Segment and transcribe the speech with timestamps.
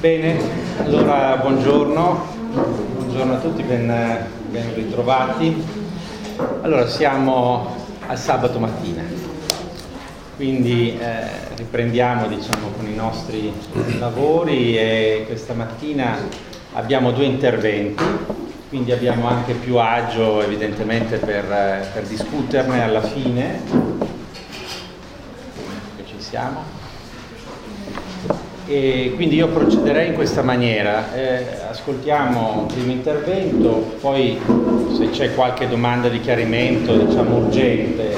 [0.00, 0.38] Bene,
[0.78, 2.26] allora buongiorno,
[2.94, 5.64] buongiorno a tutti, ben, ben ritrovati.
[6.62, 7.74] Allora siamo
[8.06, 9.02] al sabato mattina,
[10.36, 13.52] quindi eh, riprendiamo diciamo, con i nostri
[13.98, 16.16] lavori e questa mattina
[16.74, 18.04] abbiamo due interventi,
[18.68, 21.44] quindi abbiamo anche più agio evidentemente per,
[21.92, 23.87] per discuterne alla fine.
[26.28, 26.62] Siamo.
[28.66, 34.38] E quindi io procederei in questa maniera, eh, ascoltiamo un primo intervento, poi
[34.94, 38.14] se c'è qualche domanda di chiarimento diciamo urgente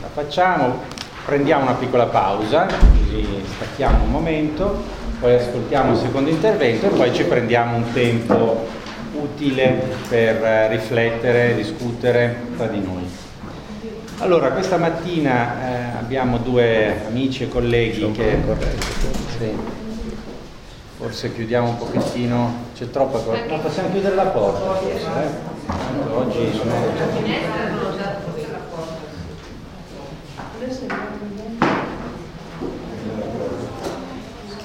[0.00, 0.78] la facciamo,
[1.26, 4.82] prendiamo una piccola pausa, così stacchiamo un momento,
[5.20, 8.66] poi ascoltiamo il secondo intervento e poi ci prendiamo un tempo
[9.12, 13.06] utile per riflettere, discutere tra di noi.
[14.20, 18.36] Allora, questa mattina eh, abbiamo due amici e colleghi che...
[19.38, 19.56] Sì.
[20.96, 23.44] Forse chiudiamo un pochettino, c'è troppa cosa.
[23.46, 26.12] No, possiamo chiudere la porta forse, eh?
[26.12, 26.88] Oggi non è...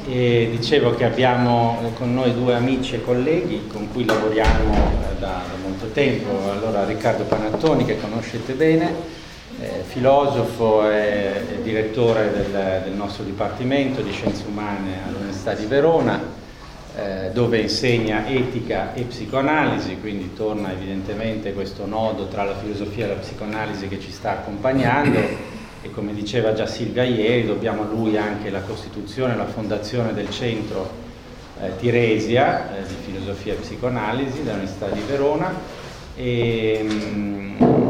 [0.07, 4.73] E dicevo che abbiamo con noi due amici e colleghi con cui lavoriamo
[5.19, 6.49] da, da molto tempo.
[6.49, 9.23] Allora Riccardo Panattoni, che conoscete bene,
[9.59, 16.21] eh, filosofo e, e direttore del, del, nostro Dipartimento di Scienze Umane all'Università di Verona,
[16.97, 23.09] eh, dove insegna etica e psicoanalisi, quindi torna evidentemente questo nodo tra la filosofia e
[23.09, 25.19] la psicoanalisi che ci sta accompagnando
[25.81, 30.29] e come diceva già Silvia ieri, dobbiamo a lui anche la costituzione la fondazione del
[30.31, 31.03] centro
[31.61, 35.53] eh, Tiresia eh, di filosofia e psicoanalisi dell'Università di Verona.
[36.15, 37.84] E, mh, mm,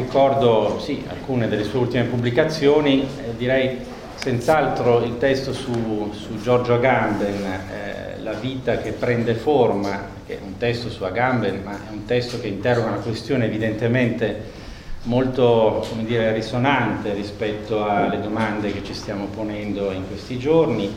[0.00, 3.78] ricordo sì, alcune delle sue ultime pubblicazioni, eh, direi
[4.14, 10.40] senz'altro il testo su, su Giorgio Agamben, eh, La vita che prende forma, che è
[10.44, 14.58] un testo su Agamben, ma è un testo che interroga una questione evidentemente
[15.04, 20.94] molto dire, risonante rispetto alle domande che ci stiamo ponendo in questi giorni.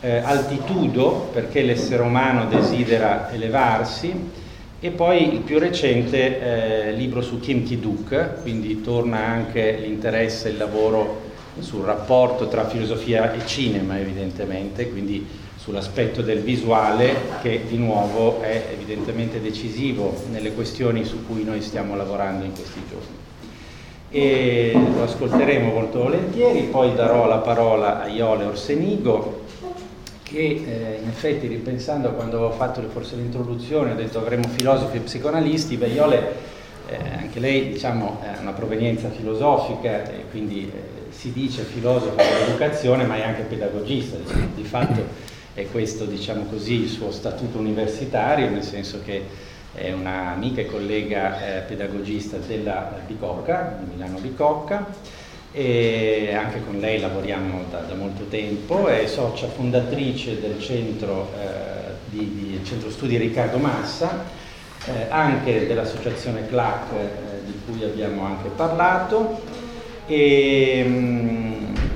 [0.00, 4.30] Eh, altitudo, perché l'essere umano desidera elevarsi,
[4.84, 10.50] e poi il più recente eh, libro su Kim Ki-duk, quindi torna anche l'interesse e
[10.50, 17.76] il lavoro sul rapporto tra filosofia e cinema evidentemente, quindi sull'aspetto del visuale che di
[17.76, 23.20] nuovo è evidentemente decisivo nelle questioni su cui noi stiamo lavorando in questi giorni.
[24.10, 29.41] E lo ascolteremo molto volentieri, poi darò la parola a Iole Orsenigo
[30.32, 34.96] che eh, in effetti ripensando a quando avevo fatto forse l'introduzione ho detto avremo filosofi
[34.96, 36.34] e psicoanalisti, beh Iole
[36.88, 43.04] eh, anche lei diciamo, ha una provenienza filosofica e quindi eh, si dice filosofo dell'educazione
[43.04, 44.48] ma è anche pedagogista, diciamo.
[44.54, 50.62] di fatto è questo diciamo così, il suo statuto universitario, nel senso che è un'amica
[50.62, 54.86] e collega eh, pedagogista della Bicocca, di Milano Bicocca
[55.52, 61.92] e anche con lei lavoriamo da, da molto tempo, è socia fondatrice del centro, eh,
[62.06, 64.24] di, di, centro studi Riccardo Massa,
[64.86, 69.40] eh, anche dell'associazione CLAC eh, di cui abbiamo anche parlato.
[70.06, 71.51] E mh,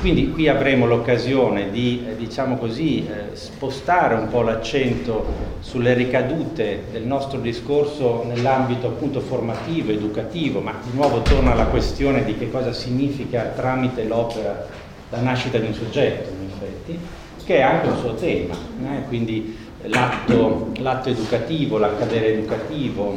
[0.06, 5.26] quindi qui avremo l'occasione di eh, diciamo così, eh, spostare un po' l'accento
[5.58, 12.24] sulle ricadute del nostro discorso nell'ambito appunto formativo, educativo, ma di nuovo torna alla questione
[12.24, 14.68] di che cosa significa tramite l'opera
[15.10, 16.98] la nascita di un soggetto, in effetti,
[17.44, 19.08] che è anche un suo tema, eh?
[19.08, 20.70] quindi l'atto,
[21.06, 23.12] educativo, l'accadere educativo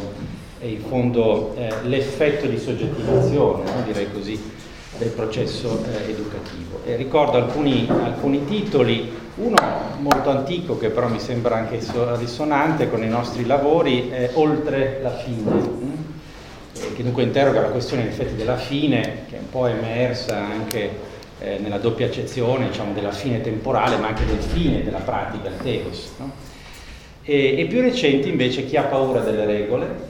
[0.59, 3.83] e in fondo eh, l'effetto di soggettivazione, no?
[3.85, 4.57] direi così,
[4.99, 6.81] del processo eh, educativo.
[6.85, 9.55] E ricordo alcuni, alcuni, titoli, uno
[9.99, 11.79] molto antico che però mi sembra anche
[12.17, 15.89] risonante con i nostri lavori, è Oltre la fine, mh?
[16.81, 20.37] Eh, che dunque interroga la questione in effetti della fine, che è un po' emersa
[20.37, 21.07] anche
[21.39, 25.57] eh, nella doppia accezione diciamo, della fine temporale, ma anche del fine della pratica, il
[25.57, 26.11] teos.
[26.17, 26.31] No?
[27.23, 30.07] E, e più recenti invece Chi ha paura delle regole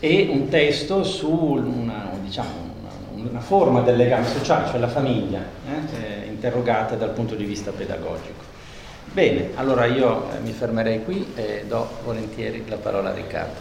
[0.00, 2.63] e un testo su una, diciamo,
[3.28, 8.52] una forma del legame sociale, cioè la famiglia, eh, interrogata dal punto di vista pedagogico.
[9.12, 13.60] Bene, allora io eh, mi fermerei qui e do volentieri la parola a Riccardo.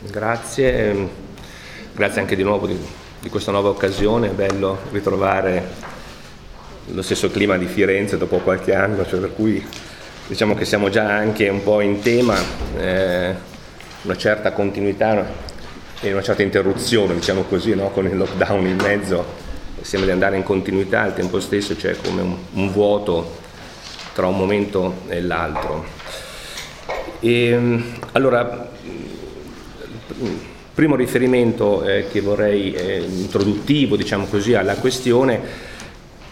[0.00, 1.08] Grazie, ehm,
[1.94, 2.78] grazie anche di nuovo di,
[3.20, 5.88] di questa nuova occasione, è bello ritrovare
[6.86, 9.64] lo stesso clima di Firenze dopo qualche anno, cioè per cui
[10.26, 12.36] diciamo che siamo già anche un po' in tema,
[12.76, 13.34] eh,
[14.02, 15.48] una certa continuità
[16.00, 17.90] e una certa interruzione, diciamo così, no?
[17.90, 19.24] con il lockdown in mezzo,
[19.82, 23.38] sembra di andare in continuità, al tempo stesso c'è come un, un vuoto
[24.14, 25.84] tra un momento e l'altro.
[27.20, 27.82] E,
[28.12, 28.70] allora,
[30.72, 35.68] primo riferimento eh, che vorrei, eh, introduttivo diciamo così, alla questione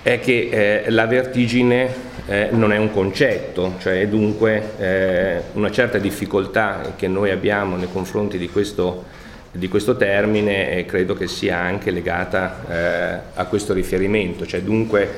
[0.02, 1.92] è che eh, la vertigine
[2.26, 7.88] eh, non è un concetto, cioè dunque eh, una certa difficoltà che noi abbiamo nei
[7.92, 9.04] confronti di questo,
[9.50, 15.08] di questo termine credo che sia anche legata eh, a questo riferimento, cioè dunque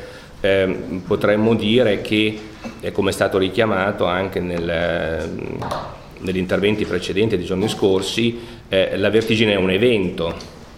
[0.40, 2.38] ehm, potremmo dire che,
[2.92, 5.30] come è stato richiamato anche nel,
[6.18, 8.38] negli interventi precedenti dei giorni scorsi,
[8.68, 10.34] eh, la vertigine è un evento,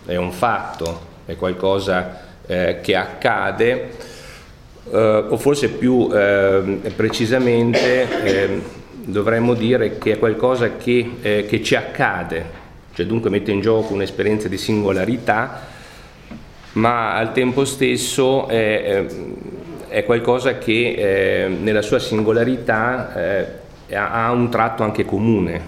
[0.07, 3.91] è un fatto, è qualcosa eh, che accade,
[4.91, 8.63] eh, o forse più eh, precisamente ehm,
[9.05, 12.61] dovremmo dire che è qualcosa che, eh, che ci accade,
[12.95, 15.69] cioè dunque mette in gioco un'esperienza di singolarità,
[16.73, 19.05] ma al tempo stesso è,
[19.89, 20.95] è qualcosa che
[21.45, 25.61] eh, nella sua singolarità eh, ha un tratto anche comune,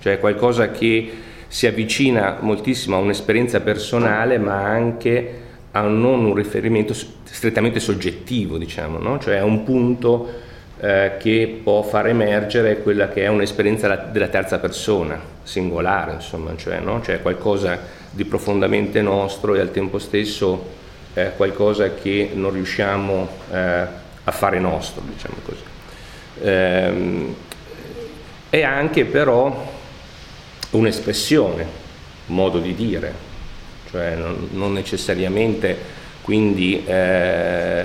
[0.00, 1.12] cioè qualcosa che
[1.46, 5.38] si avvicina moltissimo a un'esperienza personale, ma anche
[5.72, 9.18] a non un riferimento strettamente soggettivo, diciamo, no?
[9.18, 10.48] cioè a un punto
[10.80, 16.78] eh, che può far emergere quella che è un'esperienza della terza persona, singolare, insomma, cioè,
[16.80, 17.02] no?
[17.02, 17.78] cioè qualcosa
[18.10, 20.78] di profondamente nostro e al tempo stesso
[21.14, 23.86] eh, qualcosa che non riusciamo eh,
[24.24, 25.62] a fare nostro, diciamo così.
[26.42, 27.34] Ehm,
[28.48, 29.78] è anche però
[30.70, 31.66] un'espressione,
[32.26, 33.12] un modo di dire,
[33.90, 37.84] cioè non, non necessariamente quindi eh,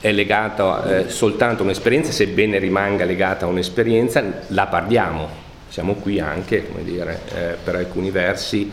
[0.00, 5.28] è legata eh, soltanto a un'esperienza, sebbene rimanga legata a un'esperienza, la parliamo,
[5.68, 8.70] siamo qui anche, dire, eh, per alcuni versi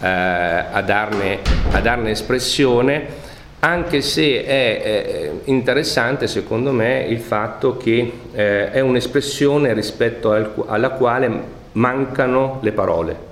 [0.00, 1.40] eh, a darne,
[1.72, 3.26] a, darne, espressione,
[3.60, 10.90] anche se è interessante secondo me il fatto che eh, è un'espressione rispetto al, alla
[10.90, 11.28] quale
[11.72, 13.26] mancano le parole.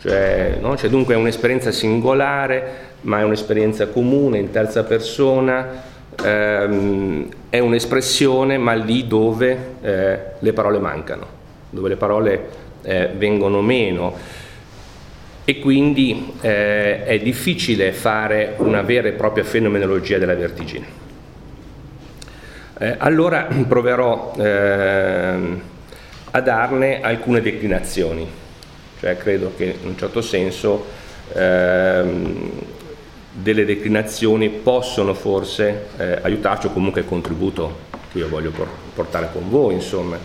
[0.00, 0.76] Cioè, no?
[0.76, 8.58] cioè, dunque è un'esperienza singolare, ma è un'esperienza comune in terza persona, ehm, è un'espressione,
[8.58, 11.26] ma lì dove eh, le parole mancano,
[11.70, 12.48] dove le parole
[12.82, 14.16] eh, vengono meno.
[15.44, 20.86] E quindi eh, è difficile fare una vera e propria fenomenologia della vertigine.
[22.78, 25.60] Eh, allora proverò ehm,
[26.30, 28.46] a darne alcune declinazioni
[28.98, 30.84] cioè credo che in un certo senso
[31.32, 32.50] ehm,
[33.30, 38.52] delle declinazioni possono forse eh, aiutarci o comunque il contributo che io voglio
[38.94, 40.18] portare con voi, insomma,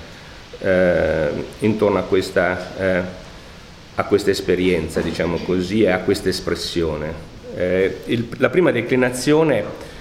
[0.60, 1.30] eh,
[1.60, 3.02] intorno a questa, eh,
[3.96, 7.32] a questa, esperienza, diciamo così, e a questa espressione.
[7.56, 9.92] Eh, il, la prima declinazione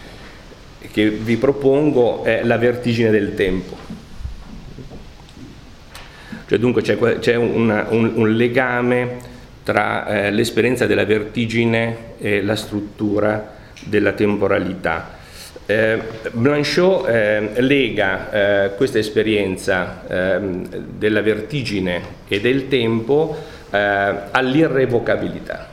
[0.93, 3.77] che vi propongo è la vertigine del tempo.
[6.47, 9.31] Cioè, dunque c'è, c'è una, un, un, legame
[9.62, 15.20] tra eh, l'esperienza della vertigine e la struttura della temporalità.
[15.64, 16.00] Eh,
[16.32, 20.67] Blanchot eh, lega eh, questa esperienza ehm,
[20.98, 23.37] della vertigine e del tempo
[23.70, 25.69] eh, all'irrevocabilità,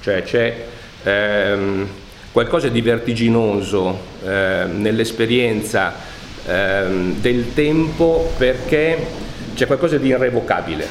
[0.00, 0.64] cioè c'è
[1.02, 1.88] ehm,
[2.30, 5.92] qualcosa di vertiginoso ehm, nell'esperienza
[6.46, 9.04] ehm, del tempo perché
[9.54, 10.86] c'è qualcosa di irrevocabile,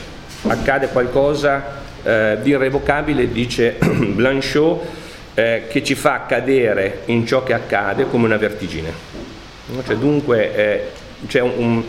[0.48, 4.86] accade qualcosa eh, di irrevocabile, dice Blanchot,
[5.34, 8.92] eh, che ci fa cadere in ciò che accade come una vertigine.
[9.86, 10.84] Cioè, dunque eh,
[11.28, 11.84] c'è un, un,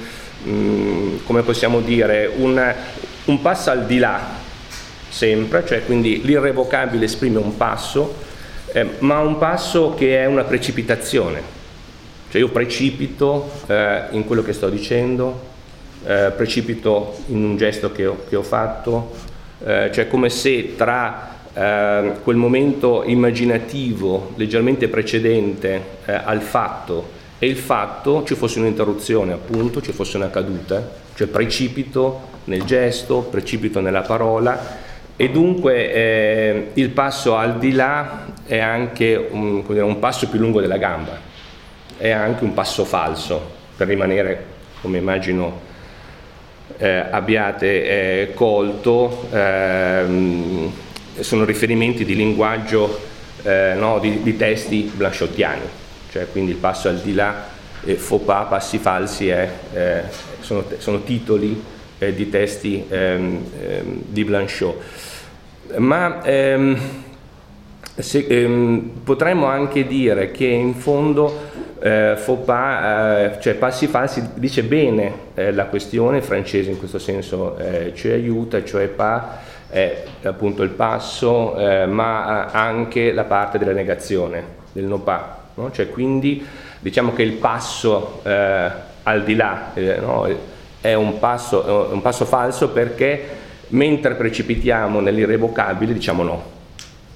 [0.49, 2.75] mm, come possiamo dire, un,
[3.25, 4.41] un passo al di là
[5.09, 8.15] sempre, cioè quindi l'irrevocabile esprime un passo,
[8.73, 11.61] eh, ma un passo che è una precipitazione.
[12.31, 15.51] Cioè io precipito eh, in quello che sto dicendo,
[16.07, 19.31] eh, precipito in un gesto che ho, che ho fatto,
[19.65, 27.47] eh, cioè come se tra eh, quel momento immaginativo leggermente precedente eh, al fatto e
[27.47, 33.81] il fatto ci fosse un'interruzione, appunto, ci fosse una caduta, cioè precipito nel gesto, precipito
[33.81, 34.91] nella parola.
[35.17, 40.61] E dunque eh, il passo al di là è anche un, un passo più lungo
[40.61, 41.19] della gamba,
[41.97, 44.45] è anche un passo falso per rimanere,
[44.81, 45.71] come immagino
[46.83, 50.73] eh, abbiate eh, colto ehm,
[51.21, 53.01] sono riferimenti di linguaggio
[53.45, 55.63] eh, no, di, di, testi blanchottiani,
[56.11, 57.47] cioè quindi il passo al di là,
[57.85, 59.49] eh, faux pas, passi falsi, eh,
[60.41, 61.63] sono, sono, titoli
[61.99, 64.77] eh, di testi ehm, ehm, di Blanchot.
[65.77, 66.81] ma ehm,
[68.03, 74.63] se, ehm, potremmo anche dire che in fondo eh, pas, eh, cioè passi falsi dice
[74.63, 79.23] bene eh, la questione francese in questo senso eh, ci aiuta, cioè pas
[79.69, 85.23] è appunto il passo, eh, ma anche la parte della negazione, del no pas.
[85.55, 85.71] No?
[85.73, 86.47] Cioè, quindi
[86.79, 88.71] diciamo che il passo eh,
[89.03, 90.29] al di là no?
[90.81, 96.61] è un passo, un passo falso perché mentre precipitiamo nell'irrevocabile diciamo no.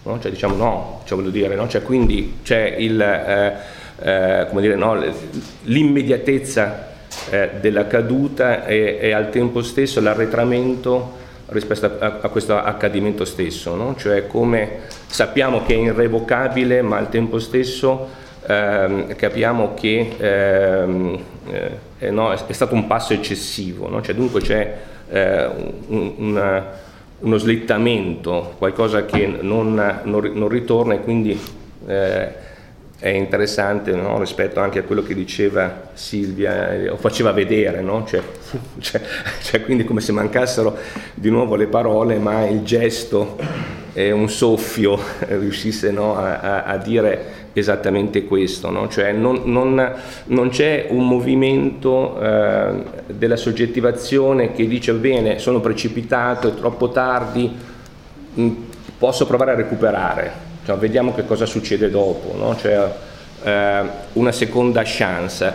[0.06, 0.20] No?
[0.20, 1.68] Cioè diciamo no, cioè voglio dire, no?
[1.68, 3.54] Cioè quindi c'è il, eh,
[3.98, 5.02] eh, come dire, no?
[5.62, 6.94] l'immediatezza
[7.30, 13.74] eh, della caduta e, e, al tempo stesso l'arretramento rispetto a, a questo accadimento stesso,
[13.74, 13.94] no?
[13.96, 18.08] cioè come sappiamo che è irrevocabile ma al tempo stesso
[18.46, 21.18] ehm, capiamo che ehm,
[21.98, 24.02] eh, no, è, è, stato un passo eccessivo, no?
[24.02, 24.76] cioè, dunque c'è
[25.08, 25.48] eh,
[25.88, 26.64] un, una,
[27.18, 31.38] uno slittamento, qualcosa che non, non, non ritorna e quindi
[31.86, 32.44] eh,
[32.98, 34.18] è interessante no?
[34.18, 38.04] rispetto anche a quello che diceva Silvia eh, o faceva vedere, no?
[38.06, 38.22] cioè,
[38.80, 39.00] cioè,
[39.42, 40.76] cioè, quindi come se mancassero
[41.14, 46.18] di nuovo le parole ma il gesto e un soffio riuscisse no?
[46.18, 49.94] a, a, dire esattamente questo, cioè non, non,
[50.26, 57.50] non, c'è un movimento eh, della soggettivazione che dice bene sono precipitato, è troppo tardi,
[58.34, 58.50] mh,
[58.98, 60.30] posso provare a recuperare,
[60.66, 62.54] cioè, vediamo che cosa succede dopo, no?
[62.54, 62.94] cioè,
[63.44, 65.54] eh, una seconda chance.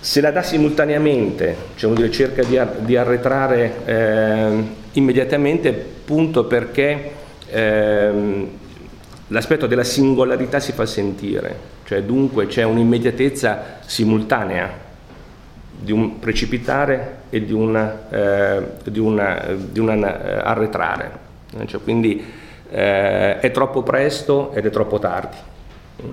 [0.00, 7.10] Se la dà simultaneamente, cioè, dire, cerca di, di arretrare eh, immediatamente, punto perché
[7.48, 8.48] eh,
[9.28, 14.84] l'aspetto della singolarità si fa sentire, cioè dunque c'è un'immediatezza simultanea
[15.78, 21.24] di un precipitare e di una, eh, di una, di una eh, arretrare.
[21.66, 22.24] Cioè, quindi
[22.70, 25.36] eh, è troppo presto ed è troppo tardi.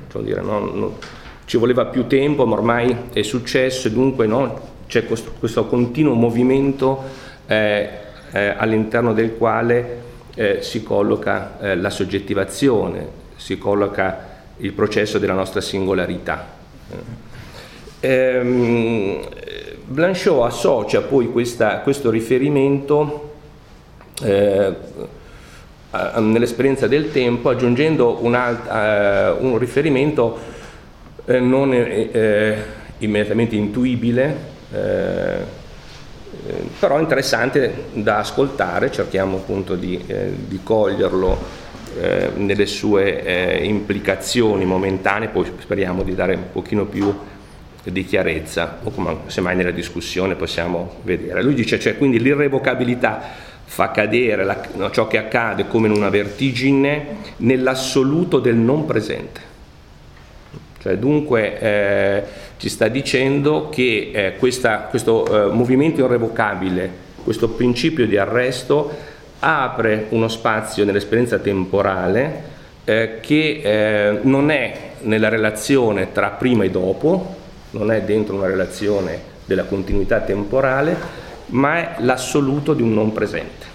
[0.09, 0.97] Cioè dire, no, no,
[1.45, 6.13] ci voleva più tempo, ma ormai è successo e dunque no, c'è questo, questo, continuo
[6.13, 7.03] movimento
[7.47, 7.89] eh,
[8.33, 10.01] eh, all'interno del quale
[10.35, 16.61] eh, si colloca eh, la soggettivazione, si colloca il processo della nostra singolarità.
[17.99, 19.21] Ehm,
[19.85, 23.31] Blanchot associa poi questa, questo riferimento
[24.21, 24.73] eh,
[26.19, 30.37] nell'esperienza del tempo aggiungendo un, alt, uh, un riferimento
[31.25, 34.51] eh, non eh, eh immediatamente intuibile,
[36.45, 40.03] eh, eh, però interessante da ascoltare, cerchiamo appunto di,
[40.47, 41.62] di coglierlo
[42.38, 47.15] nelle sue implicazioni momentanee, poi speriamo di dare un pochino più
[47.83, 51.43] di chiarezza, o come semmai nella discussione possiamo vedere.
[51.43, 53.21] Lui dice, cioè, quindi l'irrevocabilità
[53.65, 59.41] fa cadere la, no, ciò che accade come in una vertigine nell'assoluto del non presente.
[60.81, 62.23] Cioè, dunque eh,
[62.63, 66.89] ci sta dicendo che eh, questa, questo eh, movimento irrevocabile,
[67.22, 68.89] questo principio di arresto
[69.39, 72.43] apre uno spazio nell'esperienza temporale
[72.86, 77.36] eh, che eh, non è nella relazione tra prima e dopo,
[77.72, 80.96] non è dentro una relazione della continuità temporale,
[81.48, 83.65] ma è l'assoluto di un non presente,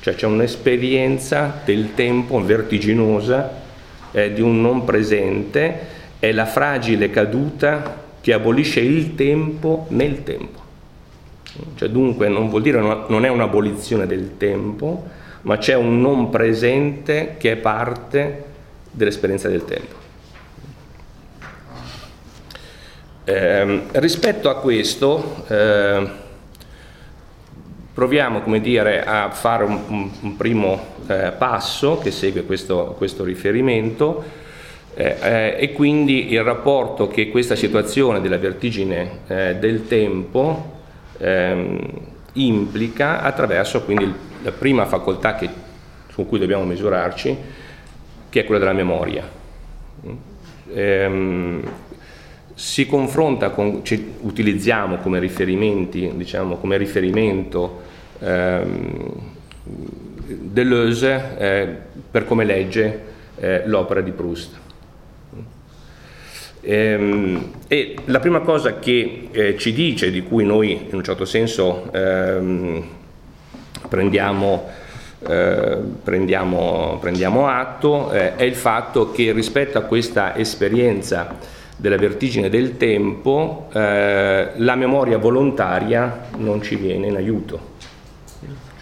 [0.00, 3.50] cioè c'è un'esperienza del tempo vertiginosa
[4.10, 5.80] eh, di un non presente,
[6.18, 10.60] è la fragile caduta che abolisce il tempo nel tempo.
[11.76, 15.08] Cioè, dunque non vuol dire non è un'abolizione del tempo,
[15.42, 18.44] ma c'è un non presente che è parte
[18.90, 19.94] dell'esperienza del tempo.
[23.24, 26.08] Eh, rispetto a questo, eh,
[27.94, 33.24] proviamo come dire, a fare un, un, un primo eh, passo che segue questo, questo
[33.24, 34.22] riferimento
[34.94, 40.76] eh, eh, e quindi il rapporto che questa situazione della vertigine eh, del tempo
[41.18, 41.78] ehm,
[42.34, 45.48] implica attraverso quindi la prima facoltà che,
[46.10, 47.36] su cui dobbiamo misurarci,
[48.28, 49.28] che è quella della memoria.
[50.74, 51.62] Ehm,
[52.54, 57.82] si confronta con, ci utilizziamo come riferimenti, diciamo, come riferimento
[58.18, 59.12] ehm,
[60.28, 61.76] Deleuze eh,
[62.10, 63.04] per come legge
[63.36, 64.66] eh, l'opera di Proust.
[66.70, 71.24] Ehm, e la prima cosa che eh, ci dice, di cui noi in un certo
[71.24, 72.86] senso ehm,
[73.88, 74.68] prendiamo,
[75.26, 81.36] eh, prendiamo, prendiamo, atto, eh, è il fatto che rispetto a questa esperienza
[81.74, 87.76] della vertigine del tempo, eh, la memoria volontaria non ci viene in aiuto.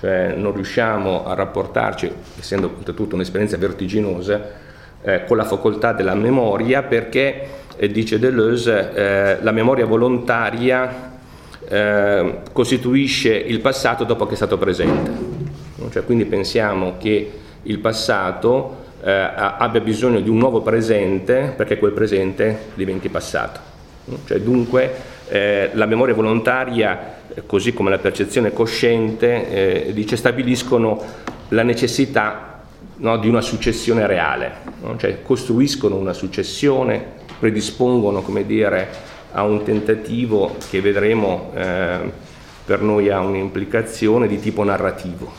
[0.01, 4.65] cioè non riusciamo a rapportarci, essendo oltretutto un'esperienza vertiginosa,
[5.03, 11.15] eh, con la facoltà della memoria perché, eh, dice Deleuze, eh, la memoria volontaria
[11.69, 15.35] eh, costituisce il passato dopo che è stato presente.
[15.91, 17.31] Cioè, quindi pensiamo che
[17.63, 23.61] il passato eh, abbia bisogno di un nuovo presente perché quel presente diventi passato.
[24.25, 24.93] Cioè, dunque
[25.29, 27.15] eh, la memoria volontaria,
[27.47, 31.03] così come la percezione cosciente, dice, stabiliscono
[31.49, 32.57] la necessità
[32.97, 34.53] no, di una successione reale,
[34.83, 34.97] no?
[34.97, 38.89] cioè costruiscono una successione, predispongono dire,
[39.33, 41.99] a un tentativo che vedremo eh,
[42.65, 45.31] per noi ha un'implicazione di tipo narrativo,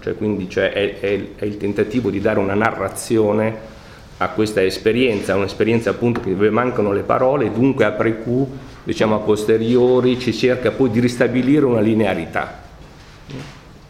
[0.00, 3.70] cioè, quindi cioè, è, è, è, il tentativo di dare una narrazione
[4.16, 8.48] a questa esperienza, un'esperienza appunto dove mancano le parole, dunque a precu,
[8.82, 12.60] diciamo a posteriori, ci cerca poi di ristabilire una linearità,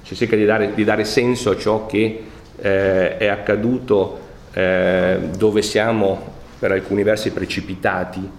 [0.02, 2.23] ci cerca di dare, di dare senso a ciò che
[2.61, 4.21] eh, è accaduto
[4.52, 6.32] eh, dove siamo
[6.62, 8.31] per alcuni versi precipitati,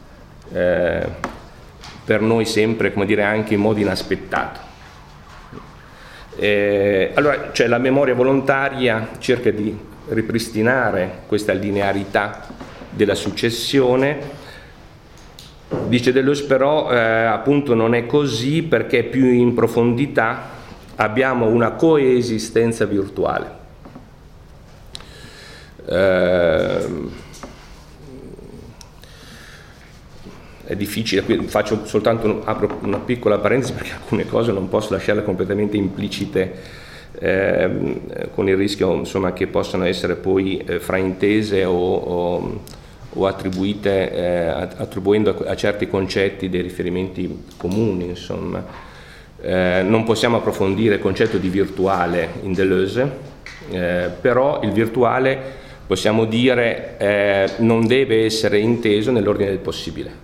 [0.53, 1.07] eh,
[2.05, 4.61] per noi sempre, come dire, anche in modo inaspettato.
[6.37, 9.77] Eh, allora, cioè, la memoria volontaria cerca di
[10.07, 12.47] ripristinare questa linearità
[12.91, 14.19] della successione.
[15.87, 20.49] Dice Deleuze però eh, appunto non è così perché più in profondità
[20.95, 23.51] abbiamo una coesistenza virtuale.
[25.89, 27.11] Ehm,
[30.65, 35.24] è difficile, qui faccio soltanto apro una piccola parentesi perché alcune cose non posso lasciarle
[35.24, 36.82] completamente implicite
[37.20, 42.62] eh, con il rischio insomma, che possano essere poi eh, fraintese o, o,
[43.13, 48.05] o attribuite, eh, attribuendo a, a, certi concetti dei riferimenti comuni.
[48.05, 48.91] Insomma.
[49.41, 53.12] Eh, non possiamo approfondire il concetto di virtuale in Deleuze,
[53.69, 60.22] eh, però il virtuale possiamo dire eh, non deve essere inteso nell'ordine del possibile.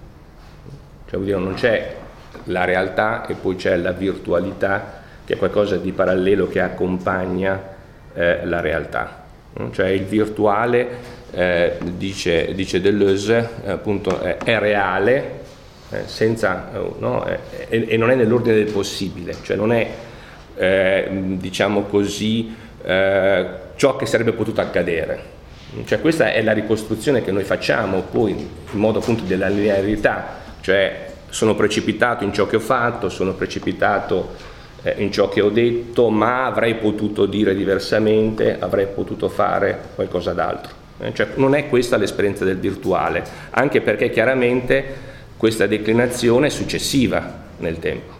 [1.09, 1.95] Cioè, dire, non c'è
[2.45, 7.61] la realtà e poi c'è la virtualità che è qualcosa di parallelo che accompagna
[8.13, 9.25] eh, la realtà.
[9.71, 10.87] Cioè il virtuale,
[11.31, 15.39] eh, dice, dice, Deleuze, appunto, è reale
[15.89, 16.69] eh, senza,
[16.99, 17.25] no,
[17.67, 19.89] e non è nell'ordine del possibile, cioè non è,
[20.55, 25.37] eh, diciamo così, eh, ciò che sarebbe potuto accadere.
[25.85, 30.38] Cioè questa è la ricostruzione che noi facciamo poi in modo appunto della linearità,
[30.69, 34.35] cioè sono precipitato in ciò che ho fatto, sono precipitato
[34.83, 40.33] eh, in ciò che ho detto, ma avrei potuto dire diversamente, avrei potuto fare qualcosa
[40.33, 40.71] d'altro.
[40.99, 47.47] Eh, cioè, non è questa l'esperienza del virtuale, anche perché chiaramente questa declinazione è successiva
[47.57, 48.13] nel tempo,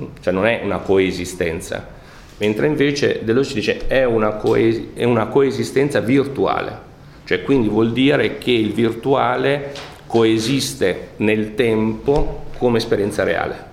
[0.00, 0.04] mm?
[0.20, 1.98] cioè non è una coesistenza
[2.36, 6.78] mentre invece Deleuze dice è una, coes- è una coesistenza virtuale,
[7.24, 9.72] cioè quindi vuol dire che il virtuale
[10.10, 13.68] coesiste nel tempo come esperienza reale.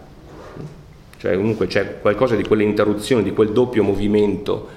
[1.17, 4.69] Cioè comunque c'è qualcosa di quell'interruzione, di quel doppio movimento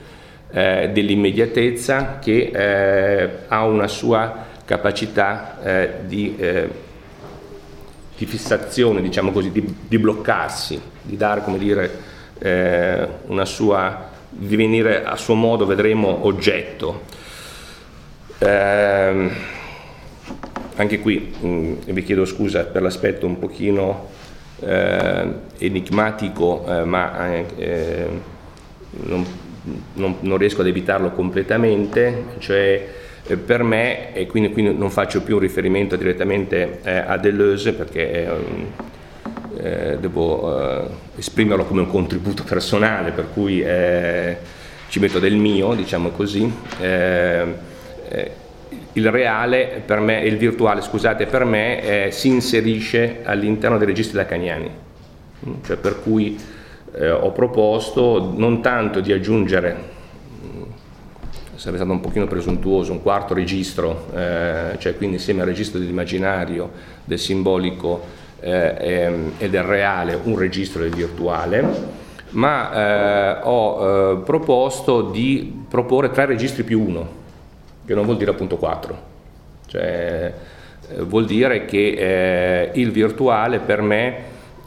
[0.50, 6.68] eh, dell'immediatezza che eh, ha una sua capacità eh, di, eh,
[8.16, 11.90] di, fissazione, diciamo così, di, di bloccarsi, di dare, come dire,
[12.38, 17.02] eh, una sua divenire a suo modo, vedremo, oggetto.
[18.38, 19.58] Eh,
[20.80, 24.08] anche qui mh, mm, vi chiedo scusa per l'aspetto un pochino
[24.60, 28.06] eh, enigmatico, eh, ma eh,
[28.90, 29.24] non,
[29.94, 32.88] non, non, riesco ad evitarlo completamente, cioè
[33.26, 38.28] eh, per me, e quindi, quindi, non faccio più un riferimento direttamente a Deleuze perché
[39.58, 44.36] eh, devo eh, esprimerlo come un contributo personale, per cui eh,
[44.88, 46.50] ci metto del mio, diciamo così.
[48.92, 53.86] Eh, eh, il reale per me, il virtuale, scusate, per me si inserisce all'interno dei
[53.86, 54.70] registri lacaniani,
[55.46, 56.38] mm, cioè per cui
[57.08, 60.62] ho proposto non tanto di aggiungere mm,
[61.54, 66.70] sarebbe stato un pochino presuntuoso, un quarto registro, eh, cioè quindi insieme al registro dell'immaginario,
[67.04, 68.02] del simbolico
[68.40, 71.98] eh, e del reale un registro del virtuale,
[72.30, 77.18] ma eh, ho eh, proposto di proporre tre registri più uno,
[77.90, 78.96] che non vuol dire appunto quattro.
[79.66, 80.32] Cioè,
[80.90, 84.14] eh, vuol dire che eh, il virtuale per me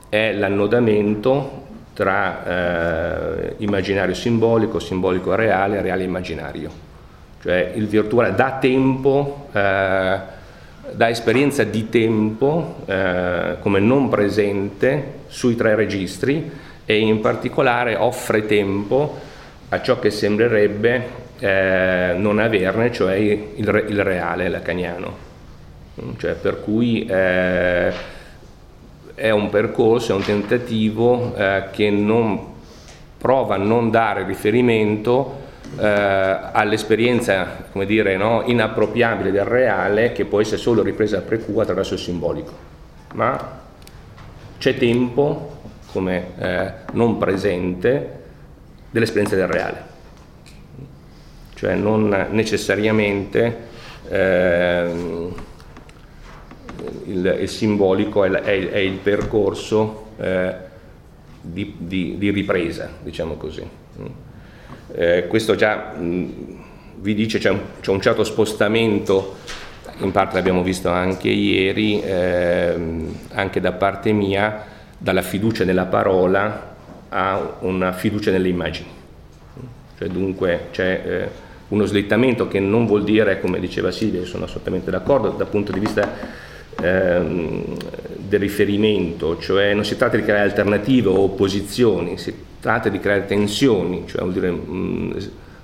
[0.09, 1.62] è l'annodamento
[1.93, 6.69] tra eh, immaginario simbolico, simbolico reale, reale immaginario.
[7.41, 15.75] Cioè il virtuale dà tempo da esperienza di tempo eh, come non presente sui tre
[15.75, 16.51] registri
[16.86, 19.17] e in particolare offre tempo
[19.69, 25.32] a ciò che sembrerebbe eh, non averne, cioè il, il reale lacaniano.
[26.15, 27.91] Cioè, per cui eh,
[29.13, 32.51] è un percorso, è un tentativo eh, che non
[33.17, 35.41] prova a non dare riferimento
[35.77, 41.60] eh, all'esperienza come dire, no, inappropriabile del reale che può essere solo ripresa a precu
[41.60, 42.53] attraverso il simbolico.
[43.15, 43.60] Ma
[44.58, 45.60] c'è tempo
[45.91, 48.21] come eh, non presente
[48.89, 49.92] dell'esperienza del reale,
[51.63, 53.58] cioè non necessariamente
[54.10, 54.91] eh,
[57.06, 60.56] il, il, simbolico è, è, è il percorso eh,
[61.39, 63.65] di, di, di, ripresa, diciamo così.
[64.93, 66.34] Eh, questo già mh,
[66.95, 69.38] vi dice c'è un, c'è un, certo spostamento,
[69.99, 74.65] in parte l'abbiamo visto anche ieri, ehm, anche da parte mia,
[74.97, 76.76] dalla fiducia nella parola
[77.08, 78.89] a una fiducia nelle immagini.
[79.97, 81.42] Cioè, dunque c'è eh,
[81.73, 85.79] uno slittamento che non vuol dire, come diceva Silvia, sono assolutamente d'accordo, dal punto di
[85.79, 86.07] vista
[86.79, 87.63] ehm,
[88.15, 93.25] del riferimento, cioè non si tratta di creare alternative o opposizioni, si tratta di creare
[93.25, 95.15] tensioni, cioè vuol dire un,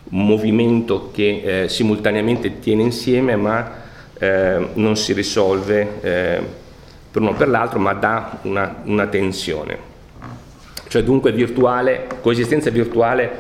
[0.03, 3.71] un movimento che eh, simultaneamente tiene insieme ma
[4.17, 6.41] eh, non si risolve eh,
[7.11, 9.87] per uno o per l'altro, ma dà una, una tensione.
[10.87, 13.31] Cioè dunque virtuale, coesistenza virtuale,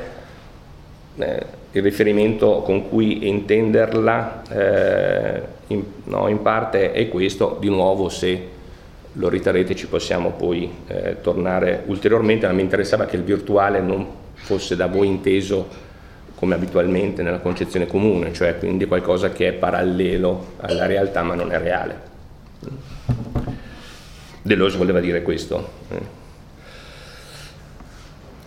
[1.17, 8.09] eh, il riferimento con cui intenderla eh, in, no, in, parte è questo, di nuovo
[8.09, 8.57] se
[9.13, 14.05] lo riterrete ci possiamo poi eh, tornare ulteriormente, ma mi interessava che il virtuale non
[14.33, 15.87] fosse da voi inteso
[16.35, 21.51] come abitualmente nella concezione comune, cioè quindi qualcosa che è parallelo alla realtà ma non
[21.51, 22.07] è reale.
[24.41, 26.17] Deleuze voleva dire questo.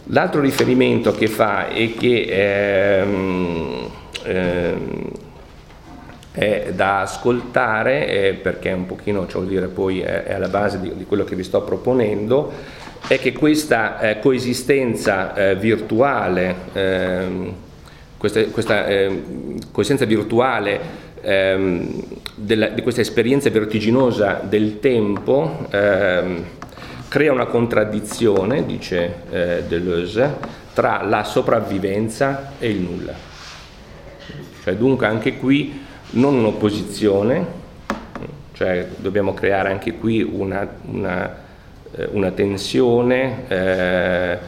[0.07, 3.91] L'altro riferimento che fa e che ehm,
[4.25, 5.11] ehm,
[6.33, 10.93] è da ascoltare, eh, perché un pochino, cioè dire, poi è, è alla base di,
[10.97, 12.53] di, quello che vi sto proponendo,
[13.07, 17.55] è che questa eh, coesistenza eh, virtuale, ehm,
[18.17, 20.81] questa, questa ehm, coesistenza virtuale
[21.21, 22.03] ehm,
[22.35, 26.45] della, di questa esperienza vertiginosa del tempo, ehm,
[27.13, 30.35] crea una contraddizione, dice eh, Deleuze,
[30.73, 33.13] tra la sopravvivenza e il nulla.
[34.63, 37.47] Cioè, dunque anche qui non un'opposizione,
[38.55, 41.37] cioè dobbiamo creare anche qui una, una,
[41.95, 44.39] eh, una tensione, eh,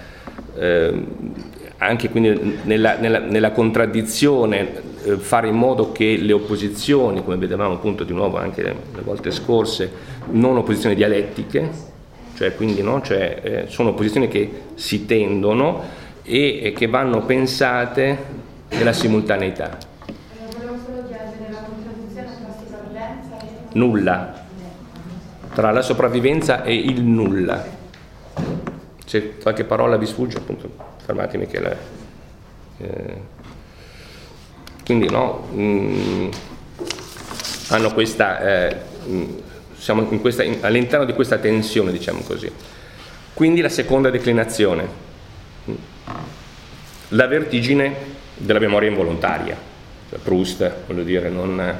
[0.57, 1.07] eh,
[1.77, 4.73] anche quindi nella, nella, nella contraddizione
[5.05, 9.31] eh, fare in modo che le opposizioni, come vedevamo appunto di nuovo anche le volte
[9.33, 9.91] scorse,
[10.31, 11.93] non opposizioni dialettiche,
[12.35, 13.01] cioè quindi no?
[13.01, 15.83] cioè, eh, sono posizioni che si tendono
[16.23, 19.79] e, e che vanno pensate nella simultaneità.
[23.73, 24.43] Nulla,
[25.53, 27.65] tra la sopravvivenza e il nulla.
[29.05, 30.71] Se qualche parola vi sfugge, appunto,
[31.05, 31.77] fermatemi che la...
[32.79, 33.33] Eh,
[34.85, 36.29] quindi no, mh, mm,
[37.69, 38.41] hanno questa...
[38.41, 39.39] Eh, mh, mm,
[39.85, 40.09] siamo
[40.63, 42.51] all'interno di questa tensione, diciamo così.
[43.35, 44.89] Quindi la seconda declinazione,
[47.09, 47.95] la vertigine
[48.35, 49.55] della memoria involontaria.
[50.09, 51.77] Cioè Proust, voglio dire, non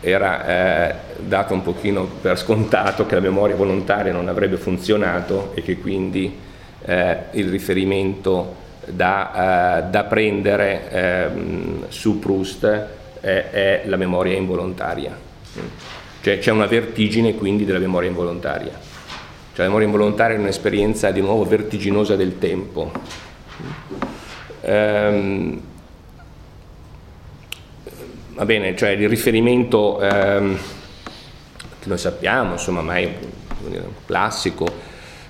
[0.00, 0.94] era eh,
[1.26, 6.38] dato un pochino per scontato che la memoria volontaria non avrebbe funzionato e che quindi
[6.84, 8.54] eh, il riferimento
[8.86, 12.64] da, eh, da prendere ehm, su Proust
[13.20, 15.32] è, è la memoria involontaria.
[16.24, 18.72] Cioè c'è una vertigine quindi della memoria involontaria.
[18.72, 22.90] Cioè la memoria involontaria è un'esperienza di nuovo vertiginosa del tempo.
[24.62, 25.60] Ehm,
[28.30, 30.56] va bene, cioè il riferimento ehm,
[31.78, 33.14] che noi sappiamo, insomma, ma è
[33.64, 34.66] un classico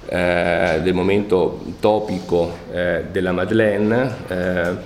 [0.06, 4.76] eh, del momento topico eh, della Madeleine, eh,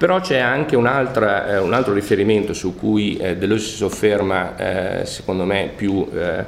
[0.00, 5.04] però c'è anche un, eh, un, altro riferimento su cui eh, Deleuze si sofferma, eh,
[5.04, 6.42] secondo me, più eh,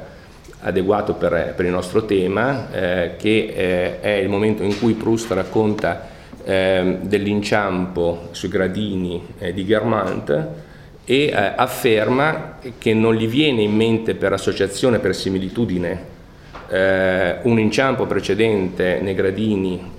[0.61, 5.29] adeguato per, per, il nostro tema, eh, che eh, è il momento in cui Proust
[5.33, 6.09] racconta
[6.43, 10.45] ehm, dell'inciampo sui gradini di Guermantes
[11.05, 16.11] e afferma che non gli viene in mente per associazione, per similitudine,
[17.43, 19.91] un inciampo precedente nei gradini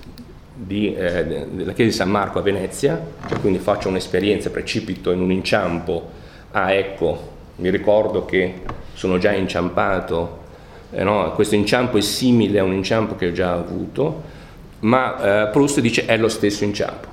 [0.57, 5.19] di, eh, della chiesa di San Marco a Venezia, cioè quindi faccio un'esperienza, precipito in
[5.19, 6.09] un inciampo,
[6.51, 8.61] ah ecco, mi ricordo che
[8.93, 10.43] sono già inciampato,
[10.91, 11.33] eh, no?
[11.33, 14.33] questo inciampo è simile a un inciampo che ho già avuto,
[14.79, 17.09] ma eh, Proust dice è lo stesso inciampo.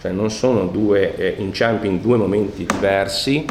[0.00, 3.44] Cioè non sono due eh, inciampi in due momenti diversi,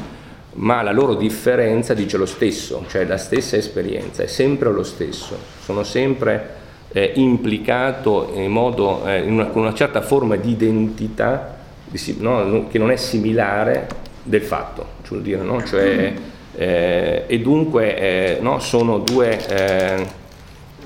[0.54, 5.38] ma la loro differenza dice lo stesso, cioè la stessa esperienza, è sempre lo stesso,
[5.62, 6.64] sono sempre
[6.96, 11.58] eh, implicato in modo, eh, in una, con una certa forma di identità
[11.90, 13.86] di, no, che non è similare
[14.24, 15.62] del fatto, cioè, dire, no?
[15.66, 16.14] cioè,
[16.56, 20.08] eh, e dunque eh, no, sono due, eh,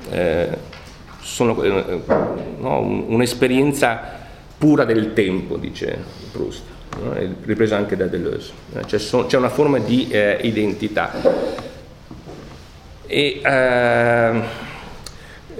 [0.09, 0.57] eh,
[1.21, 1.53] sono
[3.07, 4.17] un'esperienza
[4.57, 5.95] pura del tempo, dice
[6.31, 6.63] Proust
[7.45, 8.51] ripresa anche da Deleuze.
[8.87, 11.11] C'è, so, c'è una forma di identità.
[13.05, 13.41] E,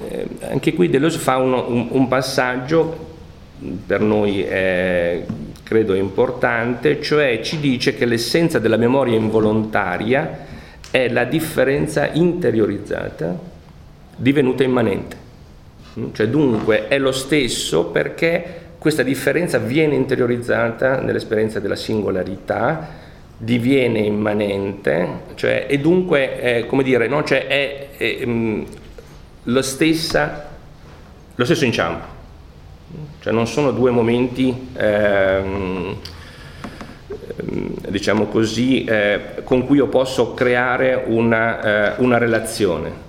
[0.10, 3.08] eh, anche qui Deleuze fa uno, un, un, passaggio
[3.86, 5.26] per noi eh,
[5.64, 10.48] credo importante, cioè ci dice che l'essenza della memoria involontaria
[10.92, 13.38] è la differenza interiorizzata
[14.16, 15.28] divenuta immanente.
[16.12, 23.08] Cioè dunque è lo stesso perché questa differenza viene interiorizzata nell'esperienza della singolarità,
[23.38, 27.24] diviene immanente, cioè, e dunque, eh, dire, no?
[27.24, 28.66] cioè, è, è um,
[29.44, 30.48] lo, stessa,
[31.36, 32.06] lo stesso inciampo,
[33.20, 35.98] cioè non sono due momenti, ehm,
[37.90, 43.08] diciamo così, eh, con cui io posso creare una, eh, una relazione.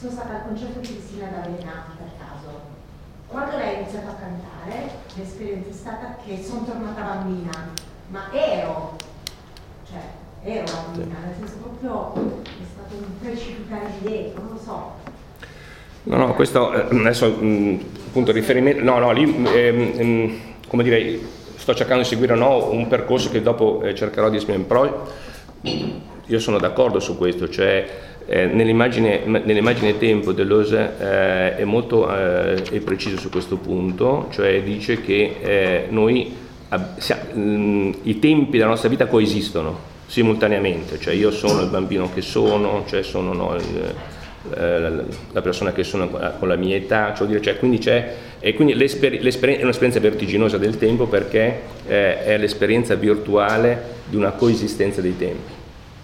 [0.00, 2.60] sono stata al concerto di Cristina D'Avena per caso.
[3.28, 7.68] Quando lei ha iniziato a cantare, l'esperienza è stata che sono tornata bambina,
[8.08, 8.96] ma ero,
[9.86, 10.00] cioè
[10.42, 14.92] ero bambina, nel senso proprio è stato un precipitare di dentro, non lo so.
[16.02, 17.76] No, no, questo eh, adesso mm,
[18.08, 21.18] appunto riferimento, no, no, lì ehm, come dire,
[21.56, 25.06] sto cercando di seguire no, un percorso che dopo eh, cercherò di esprimere, però
[26.26, 27.86] io sono d'accordo su questo, cioè
[28.26, 34.62] eh, nell'immagine, nell'immagine, tempo Deleuze eh, è molto eh, è preciso su questo punto, cioè
[34.62, 36.34] dice che eh, noi
[37.34, 42.82] mm, i tempi della nostra vita coesistono simultaneamente, cioè io sono il bambino che sono,
[42.88, 43.94] cioè sono no, il,
[44.56, 48.52] eh, la persona che sono con la mia età, cioè, dire, cioè, quindi, c'è, e
[48.54, 54.32] quindi l'esper- l'esper- è un'esperienza vertiginosa del tempo perché eh, è l'esperienza virtuale di una
[54.32, 55.52] coesistenza dei tempi.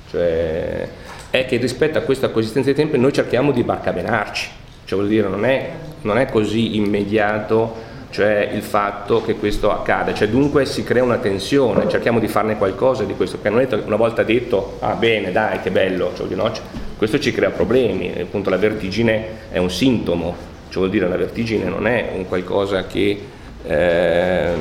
[0.09, 0.89] Cioè,
[1.31, 4.49] è che rispetto a questa coesistenza dei tempi noi cerchiamo di barcabenarci,
[4.85, 5.69] cioè vuol dire non è,
[6.03, 7.75] non è così immediato
[8.17, 12.57] cioè il fatto che questo accada, cioè dunque si crea una tensione, cerchiamo di farne
[12.57, 16.27] qualcosa di questo, perché non è una volta detto ah bene dai che bello, cioè,
[16.35, 16.51] no,
[16.97, 20.35] questo ci crea problemi, appunto la vertigine è un sintomo,
[20.69, 23.21] cioè vuol dire la vertigine non è un qualcosa che
[23.67, 24.55] eh,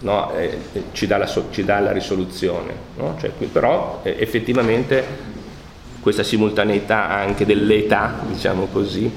[0.00, 0.58] no, eh,
[0.92, 3.16] ci, dà la, ci, dà la, risoluzione, no?
[3.18, 5.32] cioè, però eh, effettivamente
[6.04, 9.10] questa simultaneità anche dell'età, diciamo così,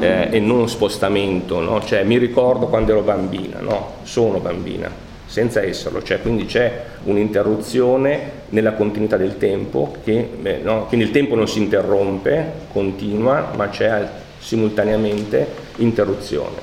[0.00, 1.80] eh, e non spostamento, no?
[1.84, 4.90] cioè mi ricordo quando ero bambina, no, sono bambina,
[5.24, 10.86] senza esserlo, cioè, quindi c'è un'interruzione nella continuità del tempo, che, beh, no?
[10.86, 14.04] quindi il tempo non si interrompe, continua, ma c'è
[14.40, 16.56] simultaneamente interruzione,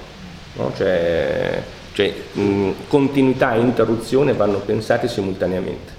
[0.75, 1.61] cioè,
[1.93, 5.93] cioè mh, continuità e interruzione vanno pensate simultaneamente.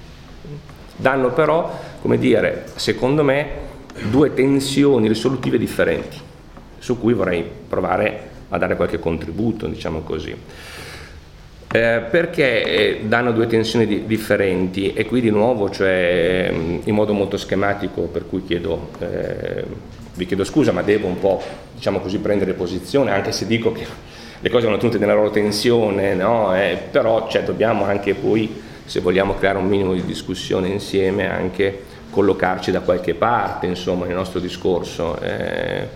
[0.96, 3.68] Danno però, come dire, secondo me,
[4.11, 6.18] due tensioni risolutive differenti,
[6.79, 10.35] su cui vorrei provare a dare qualche contributo, diciamo così.
[11.72, 16.94] Eh, perché eh, danno due tensioni di, differenti e qui di nuovo, cioè, mm, in
[16.94, 19.64] modo molto schematico, per cui chiedo, eh,
[20.14, 21.40] vi chiedo scusa, ma devo un po'
[21.72, 23.87] diciamo così, prendere posizione, anche se dico che
[24.40, 26.57] le cose vanno tutte nella loro tensione, no?
[26.57, 31.85] Eh, però cioè, dobbiamo anche poi, se vogliamo creare un minimo di discussione insieme, anche
[32.10, 35.18] collocarci da qualche parte, insomma, nel nostro discorso.
[35.20, 35.88] Eh,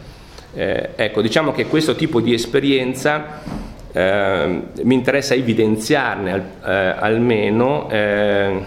[0.54, 3.40] eh, ecco, diciamo che questo tipo di esperienza
[3.92, 8.64] eh, mi interessa evidenziarne al, eh, almeno eh,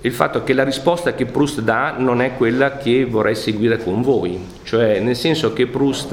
[0.00, 4.02] il fatto che la risposta che Proust dà non è quella che vorrei seguire con
[4.02, 6.12] voi, cioè nel senso che Proust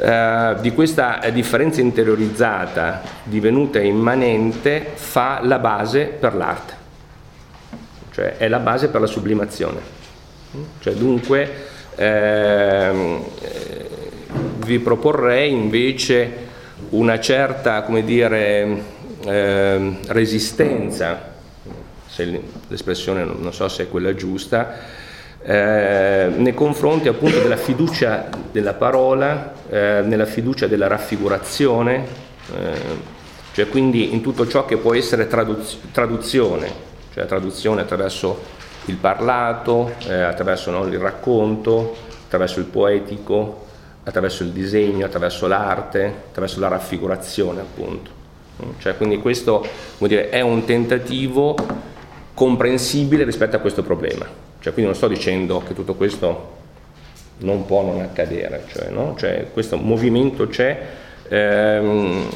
[0.00, 6.81] eh, di questa differenza interiorizzata divenuta immanente fa la base per l'arte
[8.12, 10.00] cioè è la base per la sublimazione.
[10.80, 11.50] Cioè, dunque
[11.96, 13.88] ehm, eh,
[14.64, 16.50] vi proporrei invece
[16.90, 18.82] una certa, dire,
[19.24, 21.30] eh, resistenza,
[22.06, 25.00] se l'espressione non so se è quella giusta,
[25.42, 32.06] eh, nei confronti appunto della fiducia della parola, eh, nella fiducia della raffigurazione,
[32.54, 33.20] eh,
[33.52, 39.92] cioè quindi in tutto ciò che può essere traduz- traduzione, cioè traduzione attraverso il parlato,
[40.06, 41.94] eh, attraverso no, il racconto,
[42.24, 43.66] attraverso il poetico,
[44.04, 48.20] attraverso il disegno, attraverso l'arte, attraverso la raffigurazione appunto.
[48.78, 49.66] Cioè, quindi questo
[49.98, 51.56] dire, è un tentativo
[52.34, 54.24] comprensibile rispetto a questo problema.
[54.60, 56.60] Cioè, quindi non sto dicendo che tutto questo
[57.38, 59.14] non può non accadere, cioè, no?
[59.18, 60.80] cioè, questo movimento c'è,
[61.28, 62.28] ehm,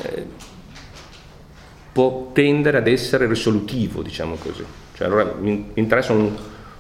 [1.97, 4.63] può tendere ad essere risolutivo, diciamo così.
[4.95, 6.31] Cioè, allora mi interessa un,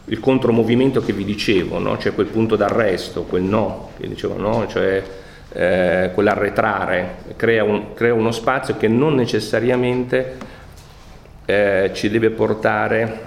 [0.04, 1.96] il contromovimento che vi dicevo, no?
[1.96, 4.66] cioè quel punto d'arresto, quel no, che dicevo, no?
[4.68, 5.02] cioè
[5.52, 10.36] eh, quell'arretrare, crea, un, crea, uno spazio che non necessariamente
[11.46, 13.20] eh, ci deve portare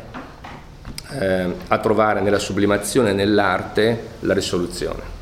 [1.20, 5.19] eh, a trovare nella sublimazione, nell'arte, la risoluzione.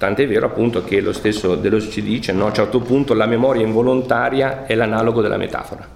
[0.00, 2.44] Tant'è vero appunto che lo stesso Deleuze ci dice, no?
[2.44, 5.86] a un certo punto la memoria involontaria è l'analogo della metafora.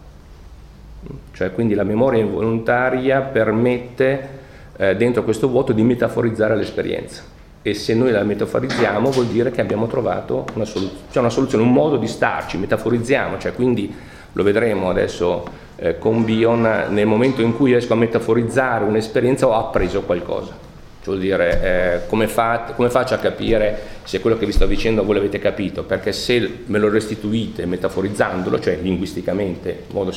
[1.32, 4.28] Cioè quindi la memoria involontaria permette
[4.76, 7.22] eh, dentro questo vuoto di metaforizzare l'esperienza
[7.62, 11.64] e se noi la metaforizziamo vuol dire che abbiamo trovato una, soluz- cioè una soluzione,
[11.64, 13.90] un modo di starci, metaforizziamo, cioè quindi
[14.32, 15.44] lo vedremo adesso
[15.76, 20.63] eh, con Bion, nel momento in cui riesco a metaforizzare un'esperienza ho appreso qualcosa.
[21.04, 25.04] Cioè dire, eh, come, fa, come, faccio a capire se quello che vi sto dicendo
[25.04, 25.84] voi l'avete capito?
[25.84, 30.14] Perché se me lo restituite metaforizzandolo, cioè linguisticamente, in modo,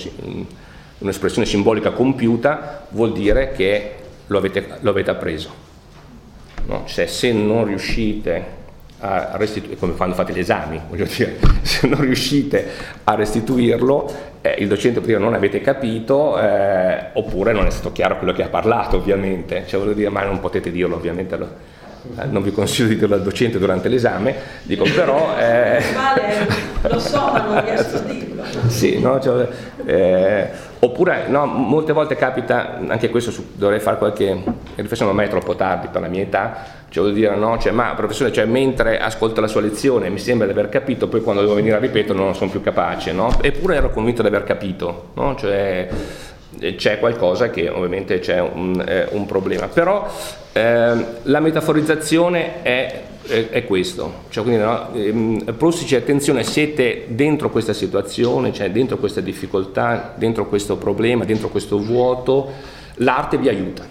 [0.99, 3.95] un'espressione simbolica compiuta, vuol dire che
[4.27, 5.65] lo avete, lo avete appreso.
[6.67, 6.83] No?
[6.85, 8.56] Cioè, se non riuscite
[8.99, 12.67] a restituire, come quando fate gli esami, voglio dire, se non riuscite
[13.03, 17.91] a restituirlo, eh, il docente può dire non avete capito, eh, oppure non è stato
[17.91, 19.65] chiaro quello che ha parlato, ovviamente.
[19.67, 21.37] Cioè, voglio dire, ma non potete dirlo, ovviamente.
[21.37, 21.76] Lo, eh,
[22.29, 25.35] non vi consiglio di dirlo al docente durante l'esame, dico però...
[25.47, 25.81] Eh...
[25.93, 26.47] Vale,
[26.81, 28.43] lo so, ma non riesco a dirlo.
[28.67, 29.47] Sì, no, cioè,
[29.85, 34.41] eh, oppure no, molte volte capita, anche questo su, dovrei fare qualche
[34.75, 37.71] riflessione, ma mai è troppo tardi per la mia età, cioè vuol dire no, cioè,
[37.71, 41.41] ma professore, cioè, mentre ascolto la sua lezione mi sembra di aver capito, poi quando
[41.41, 43.31] devo venire a ripetere non sono più capace, no?
[43.41, 45.35] eppure ero convinto di aver capito, no?
[45.35, 45.87] cioè,
[46.75, 50.07] c'è qualcosa che ovviamente c'è un, eh, un problema, però
[50.53, 57.05] eh, la metaforizzazione è, è, è questo, cioè, quindi, no, ehm, Proust dice attenzione, siete
[57.09, 62.51] dentro questa situazione, cioè dentro questa difficoltà, dentro questo problema, dentro questo vuoto,
[62.95, 63.85] l'arte vi aiuta,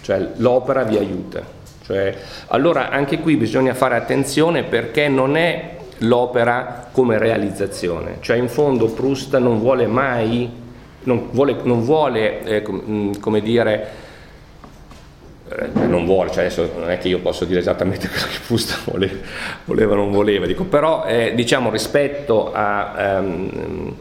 [0.00, 1.60] cioè l'opera vi aiuta.
[1.84, 2.16] Cioè,
[2.48, 8.86] allora anche qui bisogna fare attenzione perché non è l'opera come realizzazione, cioè in fondo
[8.86, 10.61] Proust non vuole mai,
[11.04, 13.88] non vuole, non vuole eh, come dire,
[15.48, 18.76] eh, non vuole, cioè adesso non è che io posso dire esattamente quello che Fusta
[18.90, 19.18] voleva,
[19.64, 23.94] voleva o non voleva, dico, però eh, diciamo rispetto a, um,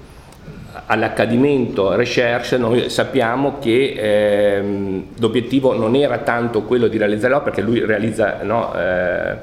[0.85, 7.69] all'accadimento recherche noi sappiamo che ehm, l'obiettivo non era tanto quello di realizzare l'opera, perché
[7.69, 9.35] lui realizza no, eh,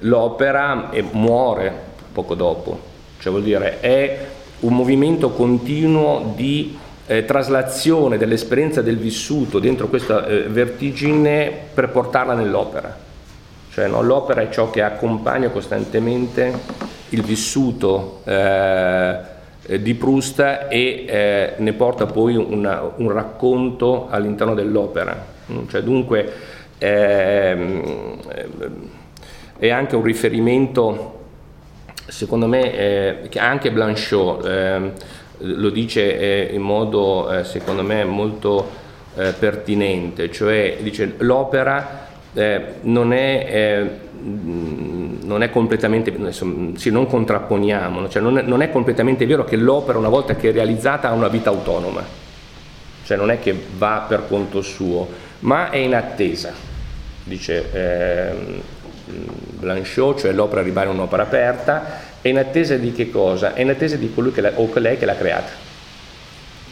[0.00, 1.72] l'opera e muore
[2.12, 2.80] poco dopo,
[3.18, 4.26] cioè vuol dire è
[4.60, 6.76] un movimento continuo di
[7.08, 12.96] eh, traslazione dell'esperienza del vissuto dentro questa eh, vertigine per portarla nell'opera.
[13.72, 16.52] Cioè no, l'opera è ciò che accompagna costantemente
[17.10, 19.16] il vissuto eh,
[19.80, 25.24] di Proust e eh, ne porta poi una, un racconto all'interno dell'opera.
[25.50, 26.32] Mm, cioè, dunque
[26.76, 28.16] ehm,
[29.58, 31.20] è anche un riferimento,
[32.06, 34.92] secondo me, eh, che anche Blanchot ehm,
[35.38, 38.68] lo dice eh, in modo eh, secondo me molto
[39.16, 42.06] eh, pertinente, cioè dice l'opera
[42.82, 46.14] non è, non è completamente,
[46.76, 50.50] sì, non contrapponiamo, cioè non, è, non è completamente vero che l'opera una volta che
[50.50, 52.04] è realizzata ha una vita autonoma,
[53.02, 55.08] cioè non è che va per conto suo,
[55.40, 56.52] ma è in attesa,
[57.24, 58.32] dice eh,
[59.58, 63.54] Blanchot, cioè l'opera rimane un'opera aperta è in attesa di che cosa?
[63.54, 65.66] È in attesa di colui la, o colei che l'ha creata.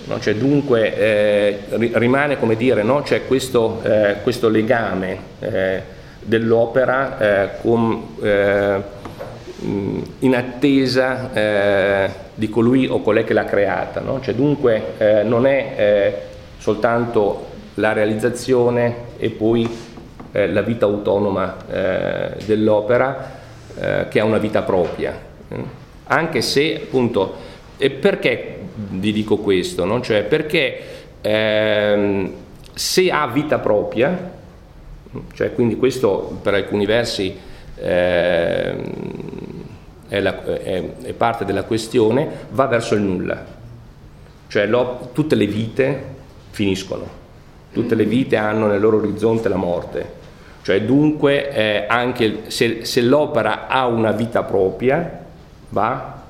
[0.06, 0.20] No?
[0.20, 1.58] Cioè, dunque eh,
[1.94, 3.02] rimane come dire, no?
[3.02, 5.82] C'è questo, eh, questo legame eh,
[6.20, 8.82] dell'opera eh, con, eh,
[10.20, 14.00] in attesa eh, di colui o colei che l'ha creata.
[14.00, 14.20] No?
[14.20, 16.22] Cioè, dunque non è
[16.58, 19.68] soltanto la realizzazione e poi
[20.32, 21.56] la vita autonoma
[22.44, 23.30] dell'opera
[24.08, 25.25] che ha una vita propria,
[26.04, 27.36] anche se appunto,
[27.76, 29.84] e perché vi dico questo?
[29.84, 30.00] No?
[30.00, 30.80] Cioè perché
[31.20, 32.32] ehm,
[32.74, 34.34] se ha vita propria,
[35.34, 37.36] cioè quindi questo per alcuni versi
[37.76, 38.74] eh,
[40.08, 43.44] è, la, è, è, parte della questione, va verso il nulla,
[44.48, 46.14] cioè lo, tutte le vite
[46.50, 47.24] finiscono
[47.76, 50.12] tutte le vite hanno nel loro orizzonte la morte,
[50.62, 55.25] cioè dunque eh, anche se, se l'opera ha una vita propria
[55.70, 56.22] va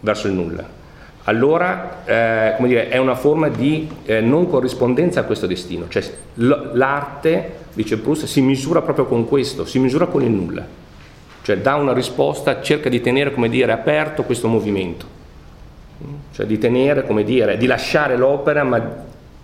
[0.00, 0.82] verso il nulla.
[1.26, 6.02] Allora eh, dire, è una forma di eh, non corrispondenza a questo destino, cioè
[6.34, 10.66] l'arte, dice Proust, si misura proprio con questo, si misura con il nulla,
[11.40, 15.06] cioè dà una risposta, cerca di tenere dire, aperto questo movimento,
[16.32, 18.82] cioè di tenere, dire, di lasciare l'opera ma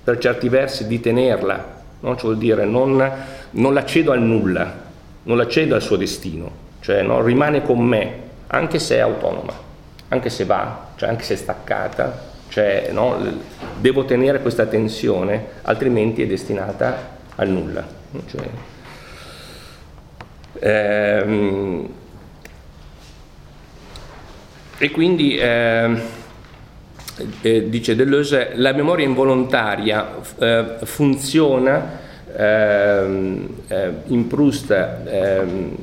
[0.05, 2.15] per certi versi di tenerla, no?
[2.17, 3.11] cioè vuol dire non,
[3.53, 4.89] non la cedo al nulla,
[5.23, 6.51] non la cedo al suo destino,
[6.81, 7.23] cioè no?
[7.23, 9.69] rimane con me, anche se è autonoma
[10.13, 13.17] anche se va, cioè anche se è staccata, cioè, no,
[13.79, 17.87] devo tenere questa tensione, altrimenti è destinata al nulla.
[18.27, 18.49] Cioè,
[20.59, 21.89] ehm,
[24.79, 26.01] e quindi eh,
[27.43, 31.99] eh, dice Deleuze, la memoria involontaria eh, funziona
[32.37, 35.77] ehm, eh, in Proust ehm,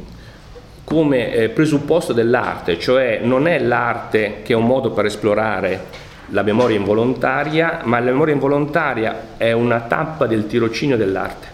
[0.87, 5.83] come eh, presupposto dell'arte, cioè non è l'arte che è un modo per esplorare
[6.27, 11.47] la memoria involontaria, ma la memoria involontaria è una tappa del tirocinio dell'arte.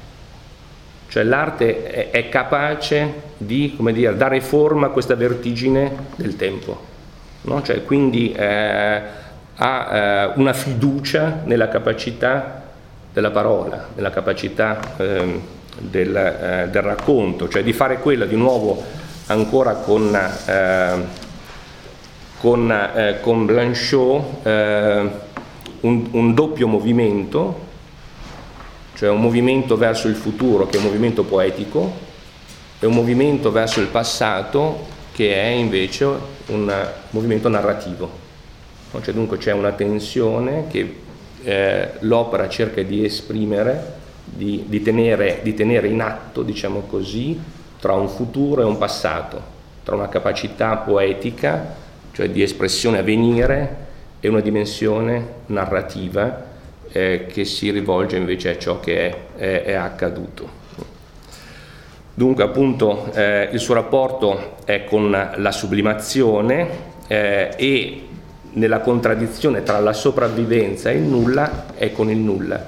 [1.08, 6.80] Cioè l'arte è, è capace di dire, dare forma a questa vertigine del tempo.
[7.42, 7.64] No?
[7.64, 9.02] Cioè, quindi eh,
[9.56, 12.66] ha eh, una fiducia nella capacità
[13.12, 15.42] della parola, nella capacità ehm,
[15.80, 19.02] del, eh, del racconto, cioè di fare quella di nuovo
[19.34, 21.06] ancora con, eh,
[22.40, 25.10] con, eh, con Blanchot eh,
[25.82, 27.60] un, un, doppio movimento,
[28.96, 31.92] cioè un movimento verso il futuro che è un movimento poetico
[32.80, 36.06] e un movimento verso il passato che è invece
[36.48, 38.22] un movimento narrativo.
[39.02, 41.02] Cioè, dunque c'è una tensione che
[41.44, 47.40] eh, l'opera cerca di esprimere, di, di, tenere, di tenere in atto, diciamo così,
[47.84, 49.42] tra un futuro e un passato,
[49.84, 51.76] tra una capacità poetica,
[52.14, 53.76] cioè di espressione a venire,
[54.22, 56.46] e una dimensione narrativa
[56.90, 60.48] eh, che si rivolge invece a ciò che è, è, è accaduto.
[62.14, 66.70] Dunque appunto eh, il suo rapporto è con la sublimazione
[67.08, 68.08] eh, e
[68.54, 72.66] nella contraddizione tra la sopravvivenza e il nulla è con il nulla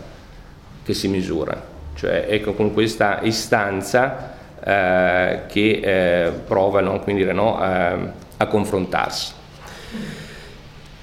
[0.84, 1.58] che si misura,
[1.94, 4.35] cioè ecco con questa istanza
[4.66, 9.34] eh, che eh, provano quindi, no, a, confrontarsi.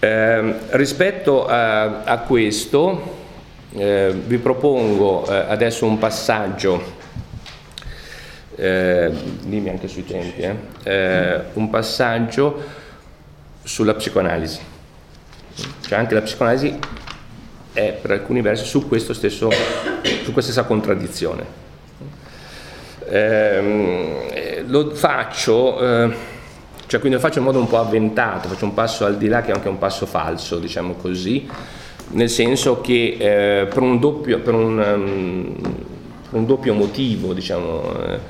[0.00, 3.20] Eh, rispetto a, a questo
[3.74, 7.00] eh, vi propongo eh, adesso un passaggio
[8.56, 9.10] eh,
[9.42, 10.42] dimmi anche sui tempi,
[10.82, 12.62] eh, un passaggio
[13.62, 14.60] sulla psicoanalisi.
[15.86, 16.78] Cioè anche la psicoanalisi
[17.72, 21.61] è per alcuni versi su, stesso, su questa stessa contraddizione.
[23.12, 26.14] Eh, lo faccio, eh,
[26.86, 29.42] cioè quindi lo faccio in modo un po' avventato, faccio un passo al di là
[29.42, 31.46] che è anche un passo falso, diciamo così,
[32.12, 37.82] nel senso che eh, per, un doppio, per, un, um, per, un doppio, motivo, diciamo,
[38.02, 38.20] eh,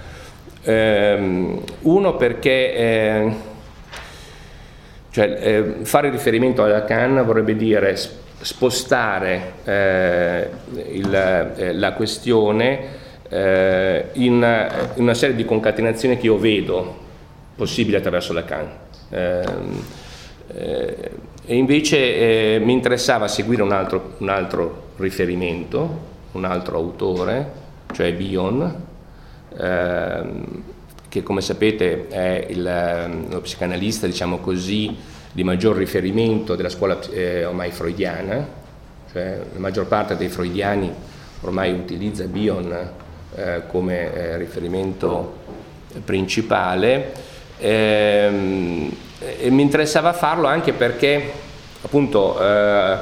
[0.72, 3.32] ehm, uno perché eh,
[5.10, 7.96] cioè, fare riferimento alla canna vorrebbe dire
[8.40, 9.52] spostare
[10.90, 13.01] il, la questione
[13.32, 14.32] eh, in,
[14.94, 17.00] in, una serie di concatenazioni che io vedo
[17.56, 18.68] possibili attraverso Lacan.
[19.08, 19.44] Eh,
[20.54, 21.10] eh,
[21.44, 21.96] e invece
[22.56, 27.52] eh, mi interessava seguire un altro, un altro, riferimento, un altro autore,
[27.92, 28.84] cioè Bion,
[29.56, 30.62] ehm,
[31.08, 34.94] che come sapete è il, lo psicanalista, diciamo così,
[35.32, 38.46] di maggior riferimento della scuola eh, ormai freudiana,
[39.10, 40.92] cioè la maggior parte dei freudiani
[41.40, 43.00] ormai utilizza Bion
[43.34, 45.40] eh, come eh, riferimento
[46.04, 47.12] principale.
[47.58, 48.90] Ehm,
[49.38, 51.30] e mi interessava farlo anche perché
[51.82, 52.96] appunto eh,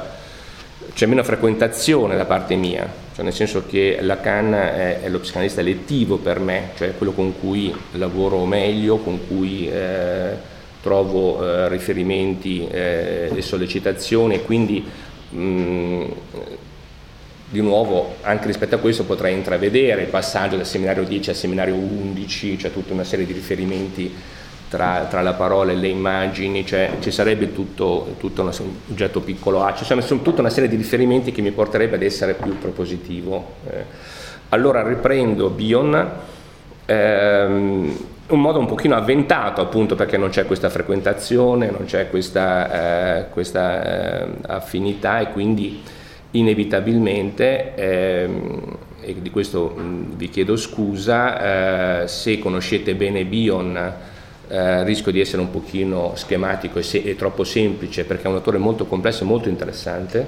[0.93, 5.61] c'è meno frequentazione da parte mia, cioè nel senso che Lacan è, è lo psicanalista
[5.61, 10.49] elettivo per me, cioè quello con cui lavoro meglio, con cui eh,
[10.81, 14.83] trovo eh, riferimenti eh, e sollecitazioni quindi
[15.29, 16.05] mh,
[17.51, 21.75] di nuovo anche rispetto a questo potrei intravedere il passaggio dal seminario 10 al seminario
[21.75, 24.15] 11, cioè tutta una serie di riferimenti
[24.69, 28.51] tra, tra la parola e le immagini, cioè ci sarebbe tutto, tutto un
[28.89, 32.35] oggetto piccolo A, ci sono tutta una serie di riferimenti che mi porterebbe ad essere
[32.35, 33.55] più propositivo.
[33.69, 33.83] Eh,
[34.49, 36.11] allora riprendo Bion,
[36.85, 37.97] ehm,
[38.27, 43.29] un modo un pochino avventato appunto perché non c'è questa frequentazione, non c'è questa, eh,
[43.29, 45.81] questa eh, affinità e quindi
[46.31, 49.75] inevitabilmente, ehm, e di questo
[50.15, 53.93] vi chiedo scusa, eh, se conoscete bene Bion
[54.47, 58.35] eh, rischio di essere un pochino schematico e, se- e, troppo semplice perché è un
[58.35, 60.27] autore molto complesso e molto interessante.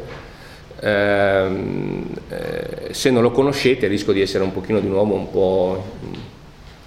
[0.79, 5.83] Ehm, eh, se non lo conoscete rischio di essere un pochino di nuovo un po'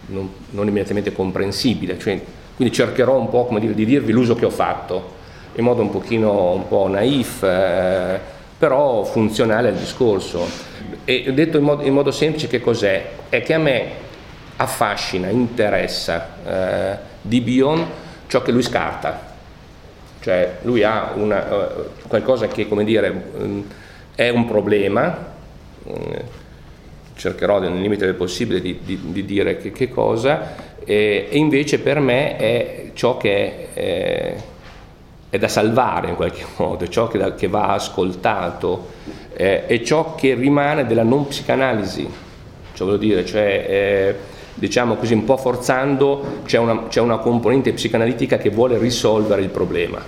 [0.07, 2.21] non, non immediatamente comprensibile, cioè,
[2.57, 5.15] quindi cercherò un po' dire, di dirvi l'uso che ho fatto
[5.57, 8.21] in modo un pochino un po' naif, eh,
[8.59, 10.47] però funzionale al discorso.
[11.05, 13.11] E detto in modo, in modo, semplice che cos'è?
[13.29, 14.05] È che a me
[14.57, 17.87] affascina, interessa eh, di Bion
[18.27, 19.35] ciò che lui scarta.
[20.21, 23.65] Cioè lui ha una, uh, qualcosa che, come dire, um,
[24.15, 25.35] è un problema,
[25.85, 26.17] um,
[27.15, 31.79] cercherò nel limite del possibile di, di, di dire che, che cosa, eh, e invece
[31.79, 34.35] per me è ciò che è, è,
[35.37, 38.89] è da salvare in qualche modo, ciò che, da, che va ascoltato,
[39.35, 42.09] eh, è ciò che rimane della non psicanalisi,
[42.75, 44.15] cioè voglio dire, cioè, eh,
[44.55, 49.51] diciamo così un po' forzando c'è una, c'è una componente psicanalitica che vuole risolvere il
[49.51, 50.01] problema,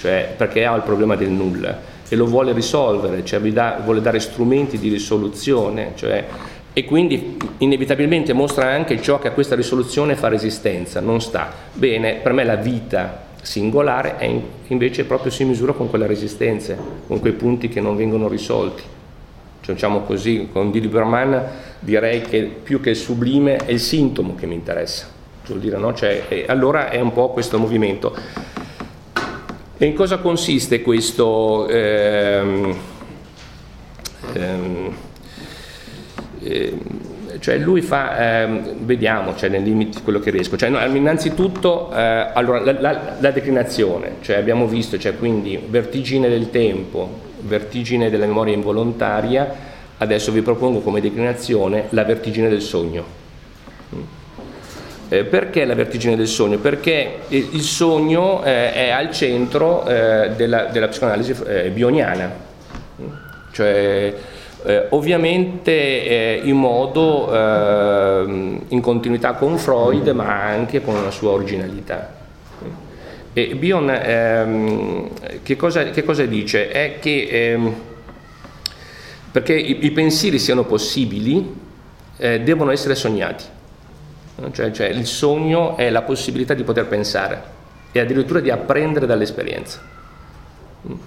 [0.00, 4.20] cioè perché ha il problema del nulla e lo vuole risolvere, cioè da, vuole dare
[4.20, 6.26] strumenti di risoluzione, cioè,
[6.74, 11.50] e quindi inevitabilmente mostra anche ciò che a questa risoluzione fa resistenza, non sta.
[11.72, 16.78] Bene, per me la vita singolare è in, invece proprio si misura con quelle resistenze,
[17.06, 18.82] con quei punti che non vengono risolti.
[19.60, 21.42] Cioè, diciamo così, con Di Lieberman
[21.78, 25.06] direi che più che il sublime è il sintomo che mi interessa.
[25.44, 25.92] Cioè, dire, no?
[25.92, 28.14] cioè, allora è un po' questo movimento.
[29.76, 31.66] E in cosa consiste questo?
[31.68, 32.76] Ehm,
[34.32, 34.94] ehm,
[36.40, 36.78] ehm,
[37.42, 42.28] cioè lui fa, ehm, vediamo, cioè nei limiti quello che riesco, cioè, no, innanzitutto eh,
[42.32, 48.26] allora, la, la, la, declinazione, cioè abbiamo visto, cioè, quindi vertigine del tempo, vertigine della
[48.26, 49.52] memoria involontaria,
[49.98, 53.20] adesso vi propongo come declinazione la vertigine del sogno.
[55.08, 56.58] Eh, perché la vertigine del sogno?
[56.58, 62.32] Perché il sogno eh, è al centro eh, della, della, psicoanalisi eh, bioniana,
[63.50, 64.14] cioè
[64.64, 67.30] eh, ovviamente eh, in modo
[68.68, 72.20] in continuità con Freud ma anche con una sua originalità.
[73.34, 75.08] E Bion ehm,
[75.42, 76.70] che, cosa, che, cosa, dice?
[76.70, 77.74] È che ehm,
[79.30, 81.60] perché i, i, pensieri siano possibili
[82.16, 83.44] devono essere sognati.
[84.52, 87.42] Cioè, cioè, il sogno è la possibilità di poter pensare
[87.92, 89.91] e addirittura di apprendere dall'esperienza.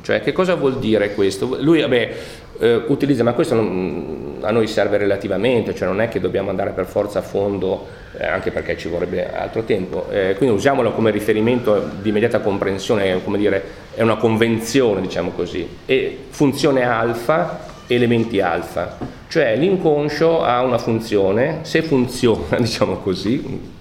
[0.02, 1.58] Cioè, che cosa vuol dire questo?
[1.60, 2.16] Lui vabbè,
[2.60, 6.72] eh, utilizza, ma questo non, a noi serve relativamente, cioè non è che dobbiamo andare
[6.72, 7.86] per forza a fondo,
[8.18, 10.10] eh, anche perché ci vorrebbe altro tempo.
[10.10, 13.64] Eh, quindi usiamolo come riferimento di immediata comprensione, come dire,
[13.94, 15.68] è una convenzione, diciamo così.
[15.86, 18.98] E funzione alfa elementi alfa,
[19.28, 23.74] cioè l'inconscio ha una funzione, se funziona diciamo così,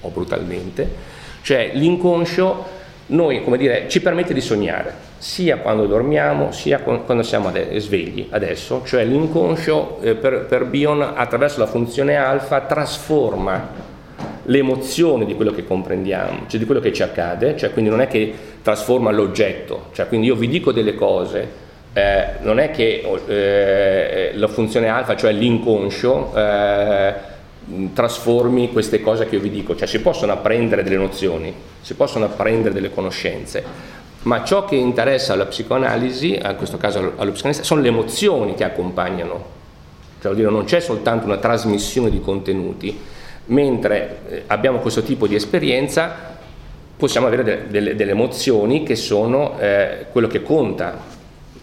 [0.00, 0.88] o brutalmente,
[1.42, 2.74] cioè l'inconscio
[3.08, 8.82] noi, come dire, ci permette di sognare, sia quando dormiamo, sia quando siamo svegli adesso,
[8.84, 13.94] cioè l'inconscio eh, per, per Bion attraverso la funzione alfa trasforma
[14.44, 18.00] le emozioni di quello che comprendiamo, cioè di quello che ci accade, cioè quindi non
[18.02, 21.48] è che trasforma l'oggetto, cioè quindi io vi dico delle cose,
[21.92, 27.14] eh, non è che eh, la funzione alfa, cioè l'inconscio, eh,
[27.92, 32.26] trasformi queste cose che io vi dico, cioè si possono apprendere delle nozioni, si possono
[32.26, 33.96] apprendere delle conoscenze,
[34.26, 38.64] ma ciò che interessa alla psicoanalisi, in questo caso allo psicanalista, sono le emozioni che
[38.64, 39.44] accompagnano,
[40.20, 42.98] cioè dire, non c'è soltanto una trasmissione di contenuti,
[43.46, 46.34] mentre eh, abbiamo questo tipo di esperienza
[46.96, 51.14] possiamo avere delle, delle, delle emozioni che sono eh, quello che conta.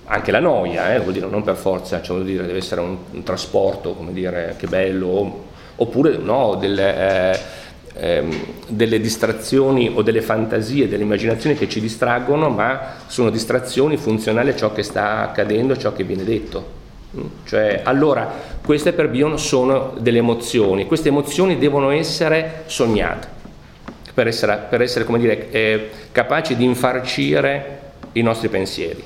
[0.06, 2.96] Anche la noia, eh, vuol dire non per forza, cioè vuol dire deve essere un,
[3.12, 5.46] un trasporto, come dire, che bello,
[5.76, 7.40] oppure no, delle, eh,
[7.94, 14.50] ehm, delle distrazioni o delle fantasie, delle immaginazioni che ci distraggono, ma sono distrazioni funzionali
[14.50, 16.82] a ciò che sta accadendo, a ciò che viene detto.
[17.18, 17.26] Mm?
[17.46, 18.32] Cioè, allora,
[18.64, 23.42] queste per Bion sono delle emozioni, queste emozioni devono essere sognate
[24.14, 27.80] per essere, per essere dire, eh, capaci di infarcire
[28.14, 29.04] i nostri pensieri.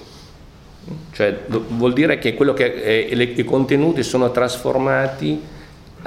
[1.11, 5.41] Cioè, vuol dire che, che eh, le, i contenuti sono trasformati,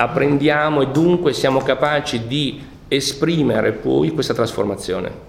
[0.00, 5.28] apprendiamo e dunque siamo capaci di esprimere poi questa trasformazione.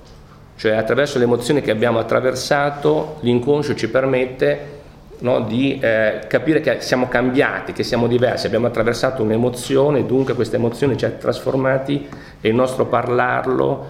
[0.55, 4.79] Cioè attraverso le emozioni che abbiamo attraversato, l'inconscio ci permette
[5.19, 10.55] no, di eh, capire che siamo cambiati, che siamo diversi, abbiamo attraversato un'emozione, dunque questa
[10.55, 12.07] emozione ci ha trasformati
[12.39, 13.87] e il nostro parlarlo,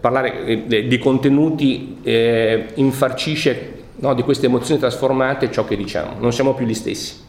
[0.00, 6.32] parlare eh, di contenuti eh, infarcisce no, di queste emozioni trasformate ciò che diciamo, non
[6.32, 7.21] siamo più gli stessi.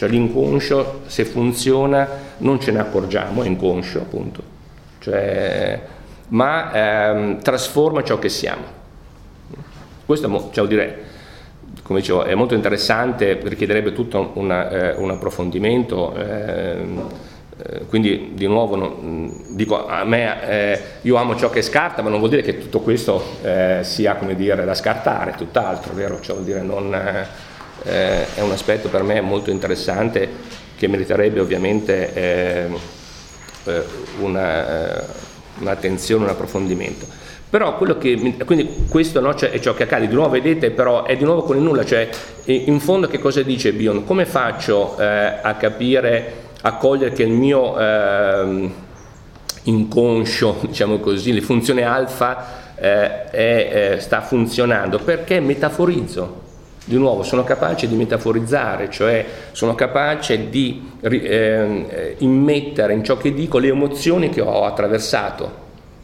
[0.00, 4.42] Cioè l'inconscio, se funziona, non ce ne accorgiamo, è inconscio appunto,
[4.98, 5.78] cioè,
[6.28, 8.62] ma ehm, trasforma ciò che siamo.
[10.06, 11.04] Questo cioè, dire,
[11.82, 16.14] come dicevo, è molto interessante, richiederebbe tutto una, eh, un approfondimento.
[16.16, 16.78] Eh,
[17.62, 22.08] eh, quindi di nuovo non, dico a me eh, io amo ciò che scarta ma
[22.08, 26.36] non vuol dire che tutto questo eh, sia come dire da scartare tutt'altro vero cioè
[26.36, 27.49] vuol dire non eh,
[27.82, 30.28] è un aspetto per me molto interessante
[30.76, 32.66] che meriterebbe ovviamente eh,
[34.20, 35.04] una,
[35.58, 37.06] un'attenzione un approfondimento.
[37.50, 40.06] Però quello che quindi questo no, cioè, è ciò che accade.
[40.06, 42.08] Di nuovo vedete però è di nuovo con il nulla cioè
[42.44, 44.04] in fondo che cosa dice Bion?
[44.04, 48.70] Come faccio a capire accogliere che il mio eh,
[49.64, 54.98] inconscio, diciamo così, le funzioni alfa eh, è, eh, sta funzionando?
[54.98, 56.39] Perché metaforizzo.
[56.90, 63.16] Di nuovo, sono capace di metaforizzare, cioè sono capace di ehm, eh, immettere in ciò
[63.16, 65.52] che dico le emozioni che ho attraversato,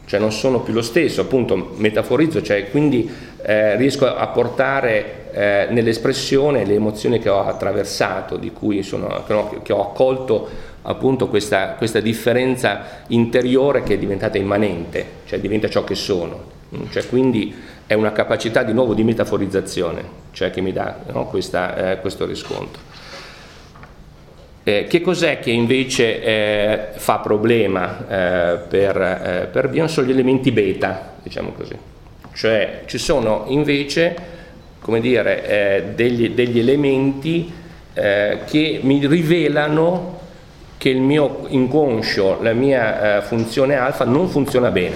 [0.05, 3.11] cioè non sono più lo stesso, appunto metaforizzo, cioè quindi
[3.41, 9.25] eh, riesco a portare eh, nell'espressione le emozioni che ho attraversato, di cui sono,
[9.63, 10.47] che, ho, accolto
[10.83, 16.55] appunto questa, questa, differenza interiore che è diventata immanente, cioè diventa ciò che sono.
[16.91, 17.53] Cioè, quindi
[17.85, 22.27] è una capacità di nuovo di metaforizzazione, cioè che mi dà no, questa, eh, questo
[22.27, 22.79] riscontro.
[24.61, 29.89] Eh, che cos'è che invece eh, fa problema eh, per, eh, per Bion?
[29.89, 31.75] Sono gli elementi beta, diciamo così.
[32.35, 34.15] Cioè ci sono invece,
[34.79, 37.51] come dire, eh, degli, degli, elementi
[37.97, 40.19] che mi rivelano
[40.77, 44.95] che il mio inconscio, la mia funzione alfa non funziona bene.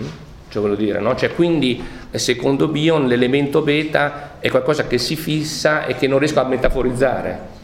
[0.00, 0.06] Mm?
[0.48, 1.14] Cioè, dire, no?
[1.14, 1.84] cioè, quindi
[2.18, 7.54] secondo Bion l'elemento beta è qualcosa che si fissa e che non riesco a metaforizzare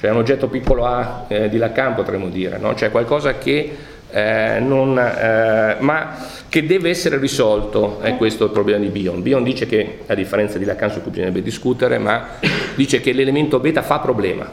[0.00, 2.74] cioè un oggetto piccolo A eh, di Lacan potremmo dire, no?
[2.74, 3.76] cioè qualcosa che
[4.10, 6.16] eh, non, eh, ma
[6.48, 9.20] che deve essere risolto, è questo il problema di Bion.
[9.20, 12.28] Bion dice che, a differenza di Lacan su cui bisognerebbe discutere, ma
[12.76, 14.50] dice che l'elemento beta fa problema,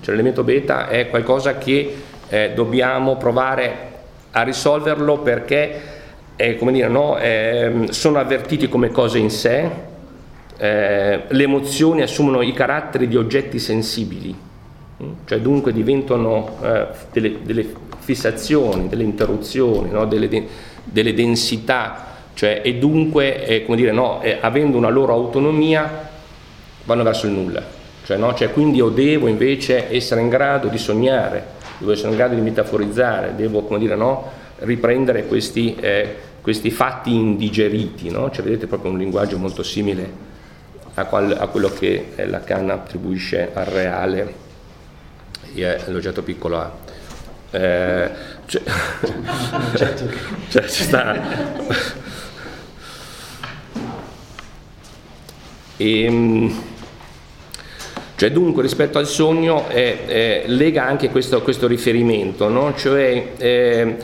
[0.00, 1.96] cioè l'elemento beta è qualcosa che
[2.28, 3.86] eh, dobbiamo provare
[4.30, 5.80] a risolverlo perché
[6.40, 9.68] eh, come dire, no, ehm, sono avvertiti come cose in sé,
[10.56, 14.32] eh, le emozioni assumono i caratteri di oggetti sensibili,
[15.02, 15.10] mm?
[15.24, 17.66] cioè dunque diventano eh, delle, delle,
[17.98, 20.06] fissazioni, delle interruzioni, no?
[20.06, 20.28] delle,
[20.84, 26.08] delle, densità, cioè, e dunque, eh, dire, no, eh, avendo una loro autonomia,
[26.84, 27.62] vanno verso il nulla.
[28.04, 28.32] Cioè, no?
[28.34, 31.44] cioè, quindi io devo invece essere in grado di sognare,
[31.78, 34.46] devo essere in grado di metaforizzare, devo come dire, no?
[34.60, 36.16] riprendere questi, eh,
[36.48, 38.08] questi, fatti indigeriti.
[38.08, 38.30] No?
[38.30, 40.10] Cioè, vedete proprio un linguaggio molto simile
[40.94, 44.34] a, qual, a quello che Lacan attribuisce al reale
[45.54, 46.74] e all'oggetto piccolo A.
[47.50, 48.10] Eh,
[48.46, 48.62] cioè,
[50.48, 51.16] cioè, ci sta.
[55.76, 56.62] E, ehm,
[58.16, 62.74] cioè dunque rispetto al sogno eh, eh, lega anche questo, questo riferimento, no?
[62.74, 63.96] cioè eh,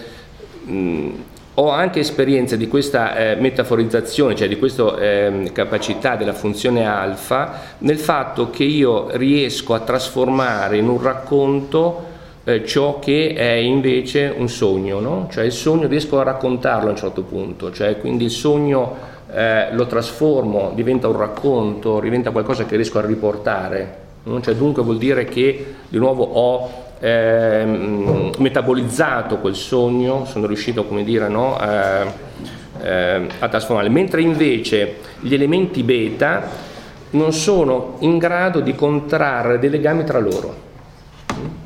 [0.64, 1.10] mh,
[1.54, 7.60] ho anche esperienza di questa eh, metaforizzazione, cioè di questa eh, capacità della funzione alfa,
[7.78, 12.12] nel fatto che io riesco a trasformare in un racconto
[12.44, 15.28] eh, ciò che è invece un sogno, no?
[15.30, 19.72] cioè il sogno riesco a raccontarlo a un certo punto, cioè quindi il sogno eh,
[19.72, 24.40] lo trasformo, diventa un racconto, diventa qualcosa che riesco a riportare, no?
[24.40, 31.04] cioè, dunque vuol dire che di nuovo ho eh, metabolizzato quel sogno, sono riuscito come
[31.04, 32.04] dire, no, a,
[32.82, 36.72] eh, a trasformarlo, mentre invece gli elementi beta
[37.10, 40.54] non sono in grado di contrarre dei legami tra loro,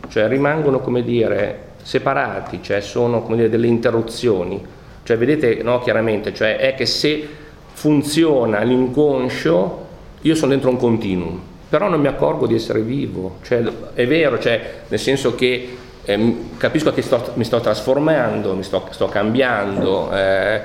[0.09, 4.63] cioè rimangono come dire separati, cioè sono come dire delle interruzioni,
[5.03, 7.27] cioè vedete no, chiaramente, cioè è che se
[7.73, 9.87] funziona l'inconscio
[10.23, 13.63] io sono dentro un continuum, però non mi accorgo di essere vivo, cioè,
[13.95, 18.87] è vero, cioè, nel senso che eh, capisco che sto, mi sto trasformando, mi sto,
[18.91, 20.63] sto cambiando, eh,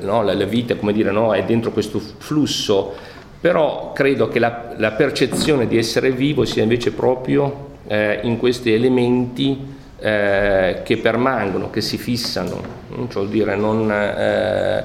[0.00, 2.94] no, la, la, vita dire, no, è dentro questo flusso,
[3.40, 8.72] però credo che la, la percezione di essere vivo sia invece proprio eh, in questi
[8.72, 12.60] elementi eh, che permangono, che si fissano,
[13.08, 14.84] cioè dire non eh,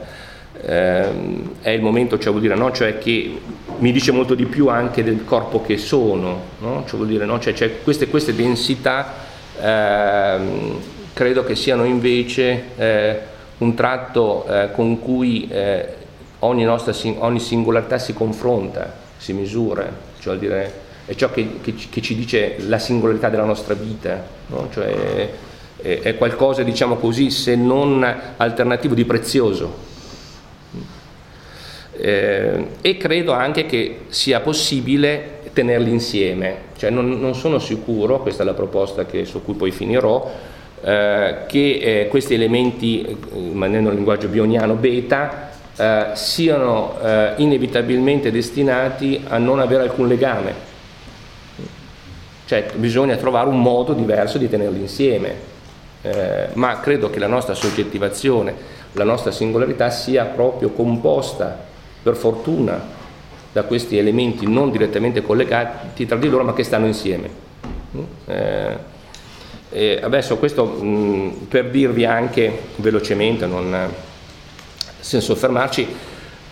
[0.65, 2.71] ehm, è il momento, cioè vuol dire, no?
[2.71, 3.39] cioè che
[3.77, 6.83] mi dice molto di più anche del corpo che sono, no?
[6.85, 7.39] cioè vuol dire, no?
[7.39, 9.13] cioè, cioè queste, queste, densità
[9.61, 10.79] ehm,
[11.13, 13.19] credo che siano invece eh,
[13.59, 15.87] un tratto eh, con cui eh,
[16.39, 19.89] ogni, nostra, ogni singolarità si confronta, si misura,
[20.19, 24.69] cioè dire, è ciò che, che, che, ci dice la singolarità della nostra vita, no?
[24.71, 25.29] cioè,
[25.81, 28.03] è, è, qualcosa, diciamo così, se non
[28.37, 29.91] alternativo di prezioso.
[32.05, 38.43] Eh, e credo anche che sia possibile tenerli insieme, cioè non, non sono sicuro, questa
[38.43, 40.29] è la proposta che, su cui poi finirò,
[40.83, 43.15] eh, che eh, questi elementi, eh,
[43.53, 46.97] mantenendo il linguaggio bioniano beta, eh, siano
[47.37, 50.53] inevitabilmente destinati a non avere alcun legame.
[52.45, 55.35] Cioè bisogna trovare un modo diverso di tenerli insieme,
[56.01, 58.53] eh, ma credo che la nostra soggettivazione,
[58.91, 61.71] la nostra singolarità sia proprio composta,
[62.03, 63.01] per fortuna,
[63.51, 67.29] da questi elementi non direttamente collegati tra di loro ma che stanno insieme.
[68.25, 68.77] Eh,
[69.69, 73.91] e adesso questo mh, per dirvi anche velocemente, non
[74.99, 75.87] senza soffermarci,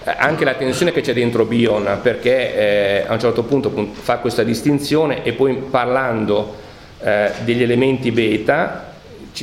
[0.04, 4.18] eh, anche la tensione che c'è dentro Bion, perché eh, a un certo punto fa
[4.18, 6.56] questa distinzione e poi parlando
[7.02, 8.93] eh, degli elementi beta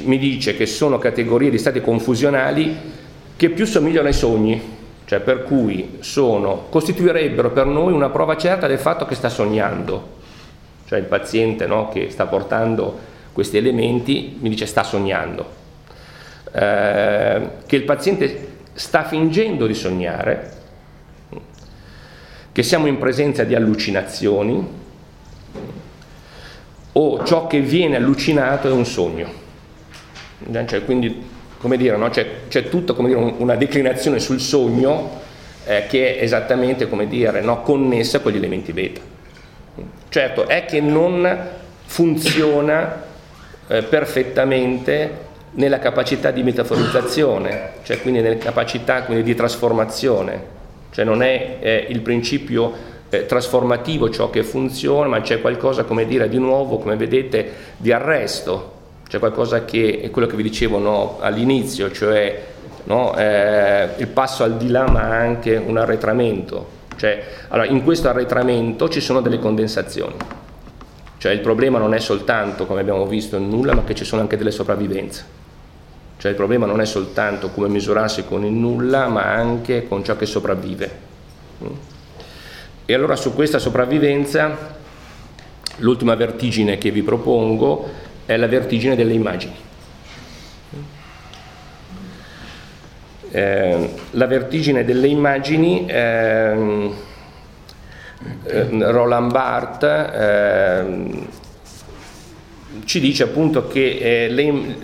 [0.02, 2.76] mi dice che sono categorie di stati confusionali
[3.36, 4.60] che più somigliano ai sogni,
[5.08, 10.16] cioè per cui sono, costituirebbero per noi una prova certa del fatto che sta sognando,
[10.86, 12.98] cioè il paziente no, che sta portando
[13.32, 15.46] questi elementi mi dice sta sognando,
[16.52, 20.52] eh, che il paziente sta fingendo di sognare,
[22.52, 24.68] che siamo in presenza di allucinazioni
[26.92, 29.32] o ciò che viene allucinato è un sogno.
[30.66, 31.24] Cioè, quindi,
[31.58, 32.08] come dire, no?
[32.08, 35.20] c'è, c'è, tutta come dire, una declinazione sul sogno
[35.64, 37.62] eh, che è esattamente come dire, no?
[37.62, 39.00] connessa con gli elementi beta.
[40.08, 41.38] Certo, è che non
[41.84, 43.02] funziona
[43.66, 50.56] eh, perfettamente nella capacità di metaforizzazione, cioè quindi nella capacità quindi, di trasformazione,
[50.90, 52.72] cioè non è eh, il principio
[53.10, 57.92] eh, trasformativo ciò che funziona, ma c'è qualcosa, come dire, di nuovo, come vedete, di
[57.92, 58.76] arresto,
[59.08, 62.44] c'è qualcosa che è quello che vi dicevo no, all'inizio, cioè
[62.84, 68.08] no, eh, il passo al di là ma anche un arretramento, cioè, allora, in questo
[68.08, 70.16] arretramento ci sono delle condensazioni.
[71.16, 74.36] Cioè il problema non è soltanto, come abbiamo visto, nulla, ma che ci sono anche
[74.36, 75.24] delle sopravvivenze.
[76.18, 80.16] Cioè il problema non è soltanto come misurarsi con il nulla, ma anche con ciò
[80.16, 81.06] che sopravvive.
[82.84, 84.76] E allora su questa sopravvivenza,
[85.76, 89.54] l'ultima vertigine che vi propongo è la vertigine delle immagini.
[93.30, 96.90] Eh, la vertigine delle immagini eh,
[98.44, 101.26] eh, Roland Barthes eh,
[102.84, 104.76] ci dice appunto che eh, le,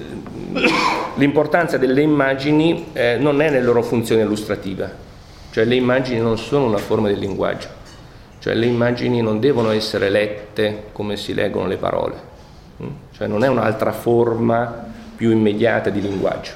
[1.16, 4.90] l'importanza delle immagini eh, non è nella loro funzione illustrativa,
[5.50, 7.68] cioè le immagini non sono una forma del linguaggio,
[8.38, 12.32] cioè le immagini non devono essere lette come si leggono le parole?
[13.12, 16.52] Cioè non è un'altra forma più immediata di linguaggio,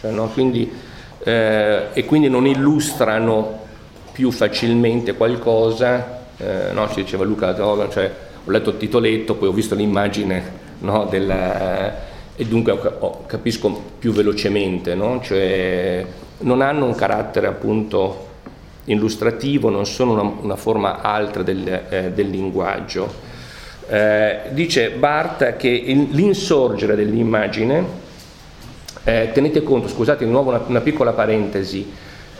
[0.00, 0.26] cioè, no?
[0.28, 0.70] quindi,
[1.24, 3.66] eh, e quindi non illustrano
[4.12, 8.12] più facilmente qualcosa, eh, no, ci diceva Luca, no, cioè,
[8.44, 10.42] ho letto il titoletto, poi ho visto l'immagine
[10.80, 16.06] no, della, e dunque oh, capisco più velocemente, cioè,
[16.38, 18.26] non hanno un carattere appunto
[18.84, 23.26] illustrativo, non sono una, una forma altra del, eh, del linguaggio.
[23.90, 25.70] Eh, dice Barth che
[26.10, 27.84] l'insorgere dell'immagine,
[29.04, 31.90] eh, tenete conto, scusate di nuovo una, una piccola parentesi,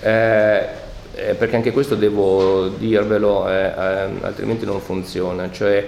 [0.01, 0.67] eh,
[1.15, 5.87] eh, perché anche questo devo dirvelo, eh, eh, altrimenti non funziona, cioè,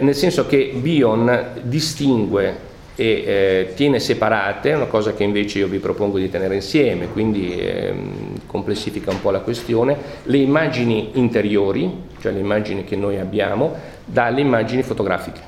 [0.00, 2.68] nel senso che Bion distingue
[3.00, 7.58] e eh, tiene separate, una cosa che invece io vi propongo di tenere insieme, quindi
[7.58, 11.90] ehm, complessifica un po' la questione, le immagini interiori,
[12.20, 13.74] cioè le immagini che noi abbiamo,
[14.04, 15.40] dalle immagini fotografiche.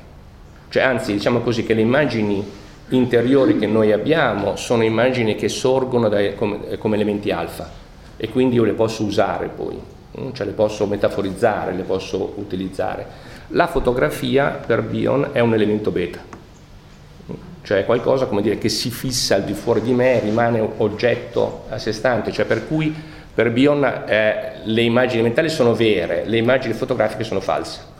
[0.69, 2.43] Cioè, anzi, diciamo così che le immagini
[2.89, 7.69] interiori che noi abbiamo sono immagini che sorgono dai, come, come elementi alfa
[8.17, 9.79] e quindi io le posso usare poi,
[10.19, 13.05] mm, cioè le posso metaforizzare, le posso utilizzare.
[13.49, 16.41] La fotografia per Bion è un elemento beta,
[17.63, 21.93] cioè qualcosa dire, che si fissa al di fuori di me, rimane oggetto a sé
[21.93, 22.93] stante, cioè per cui
[23.33, 27.91] per Bion eh, le immagini mentali sono vere, le immagini fotografiche sono false.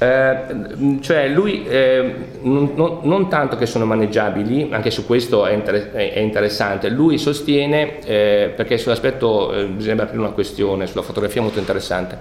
[0.00, 5.90] Eh, cioè lui eh, non, non, tanto che sono maneggiabili, anche su questo è, inter-
[5.90, 11.58] è interessante, lui sostiene, eh, perché sull'aspetto eh, bisogna aprire una questione, sulla fotografia molto
[11.58, 12.16] interessante,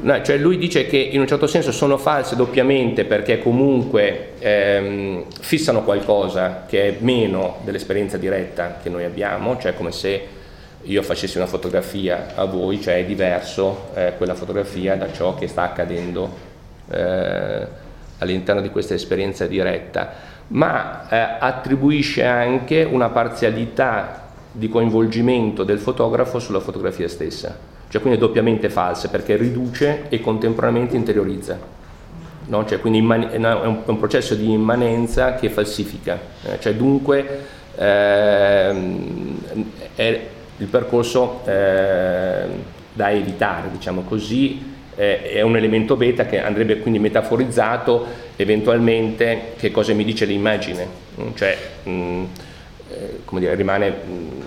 [0.00, 5.24] No, cioè lui dice che in un certo senso sono false doppiamente perché comunque ehm,
[5.40, 10.26] fissano qualcosa che è meno dell'esperienza diretta che noi abbiamo, cioè come se
[10.82, 15.46] io facessi una fotografia a voi, cioè è diverso eh, quella fotografia da ciò che
[15.46, 16.28] sta accadendo
[16.90, 17.66] eh,
[18.18, 20.12] all'interno di questa esperienza diretta,
[20.48, 28.18] ma eh, attribuisce anche una parzialità di coinvolgimento del fotografo sulla fotografia stessa cioè quindi
[28.18, 31.56] è doppiamente falsa perché riduce e contemporaneamente interiorizza.
[32.46, 32.66] No?
[32.66, 37.44] Cioè, quindi immani- è, un, è, un, processo di immanenza che falsifica, eh, cioè dunque
[37.76, 39.38] ehm,
[39.94, 40.20] è
[40.56, 42.46] il percorso eh,
[42.92, 49.70] da evitare, diciamo così, eh, è un elemento beta che andrebbe quindi metaforizzato eventualmente che
[49.70, 50.84] cosa mi dice l'immagine,
[51.20, 52.24] mm, cioè mh, mm,
[52.90, 54.40] eh, come dire, rimane mh, mm,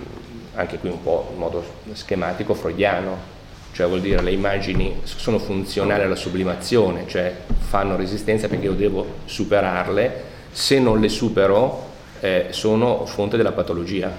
[0.56, 3.36] anche qui un po' in modo schematico freudiano,
[3.78, 9.06] cioè vuol dire le immagini sono funzionali alla sublimazione, cioè fanno resistenza perché io devo
[9.24, 11.86] superarle, se non le supero
[12.18, 14.10] eh, sono fonte della patologia,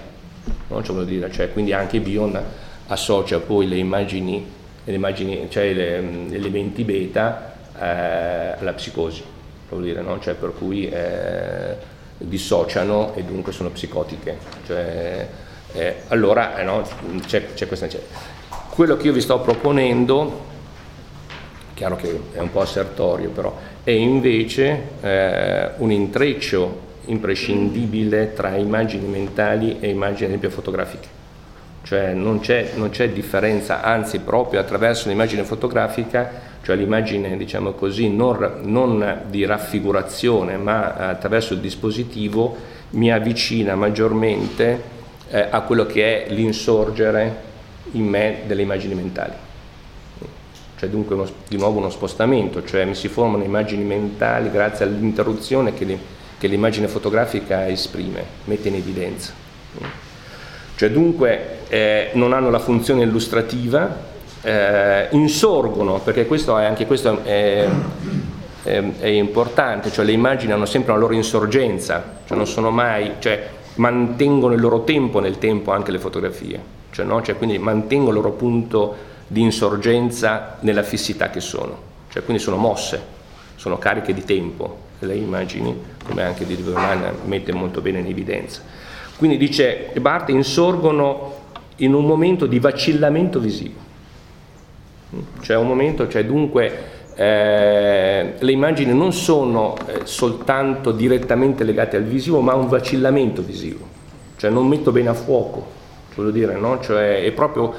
[0.70, 0.82] no?
[0.82, 2.42] cioè, dire, cioè, quindi anche Bion
[2.88, 4.50] associa poi le immagini,
[4.86, 9.24] le immagini cioè le, gli elementi beta eh, alla psicosi,
[9.72, 10.22] dire, no?
[10.22, 11.76] cioè, per cui eh,
[12.18, 14.38] dissociano e dunque sono psicotiche.
[14.66, 15.28] Cioè,
[15.74, 16.88] eh, allora eh, no,
[17.26, 17.90] c'è, c'è questa
[18.80, 20.46] quello che io vi sto proponendo,
[21.74, 23.54] chiaro che è un po' assertorio però,
[23.84, 31.08] è invece eh, un intreccio imprescindibile tra immagini mentali e immagini ad esempio fotografiche.
[31.84, 36.32] Cioè non c'è, non c'è differenza, anzi proprio attraverso l'immagine fotografica,
[36.64, 42.56] cioè l'immagine diciamo così non, non di raffigurazione ma attraverso il dispositivo
[42.92, 44.82] mi avvicina maggiormente
[45.32, 47.48] eh, a quello che è l'insorgere
[47.92, 49.34] in me delle immagini mentali.
[50.80, 55.74] Cioè dunque uno, di nuovo uno spostamento, cioè mi si formano immagini mentali grazie all'interruzione
[55.74, 56.00] che, le,
[56.38, 59.34] che l'immagine fotografica esprime, mette in evidenza.
[60.76, 64.08] Cioè dunque eh, non hanno la funzione illustrativa,
[64.42, 67.68] eh, insorgono, perché questo è, anche questo è,
[68.64, 73.16] è, è, importante, cioè le immagini hanno sempre una loro insorgenza, cioè non sono mai,
[73.20, 77.22] cioè mantengono il loro tempo nel tempo anche le fotografie cioè, no?
[77.22, 81.78] cioè, quindi mantengo il loro punto di insorgenza nella fissità che sono,
[82.10, 83.18] cioè, quindi sono mosse,
[83.56, 88.62] sono cariche di tempo, le immagini, come anche di Lieberman mette molto bene in evidenza.
[89.18, 91.36] Quindi dice, Barthes insorgono
[91.78, 93.80] in un momento di vacillamento visivo,
[95.42, 102.04] cioè un momento, cioè dunque eh, le immagini non sono eh, soltanto direttamente legate al
[102.04, 103.86] visivo, ma a un vacillamento visivo,
[104.38, 105.78] cioè non metto bene a fuoco
[106.20, 106.80] voglio dire, no?
[106.80, 107.74] Cioè è proprio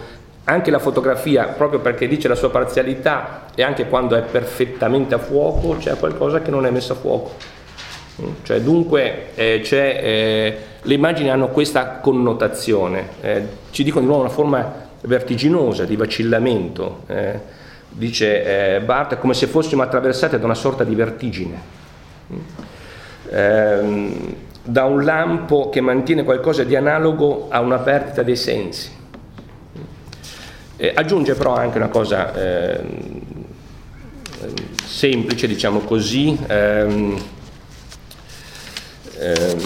[0.45, 5.19] anche la fotografia, proprio perché dice la sua parzialità e anche quando è perfettamente a
[5.19, 7.33] fuoco c'è qualcosa che non è messo a fuoco.
[8.21, 8.29] Mm?
[8.43, 14.33] Cioè, dunque eh, eh, le immagini hanno questa connotazione, eh, ci dicono di nuovo una
[14.33, 17.39] forma vertiginosa di vacillamento, eh.
[17.89, 21.79] dice eh, Barth, come se fossimo attraversati da una sorta di vertigine.
[24.69, 24.73] Mm?
[24.73, 28.99] Da un lampo che mantiene qualcosa di analogo a una perdita dei sensi.
[30.77, 32.81] Eh, aggiunge però anche una cosa eh,
[34.87, 37.23] semplice, diciamo così, ehm,
[39.19, 39.61] ehm,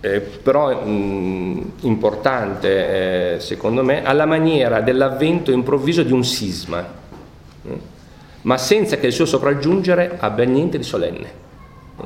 [0.00, 6.86] eh, però mh, mm, importante eh, secondo me, alla maniera dell'avvento improvviso di un sisma,
[7.62, 7.72] mh,
[8.42, 11.46] ma senza che il suo sopraggiungere abbia niente di solenne.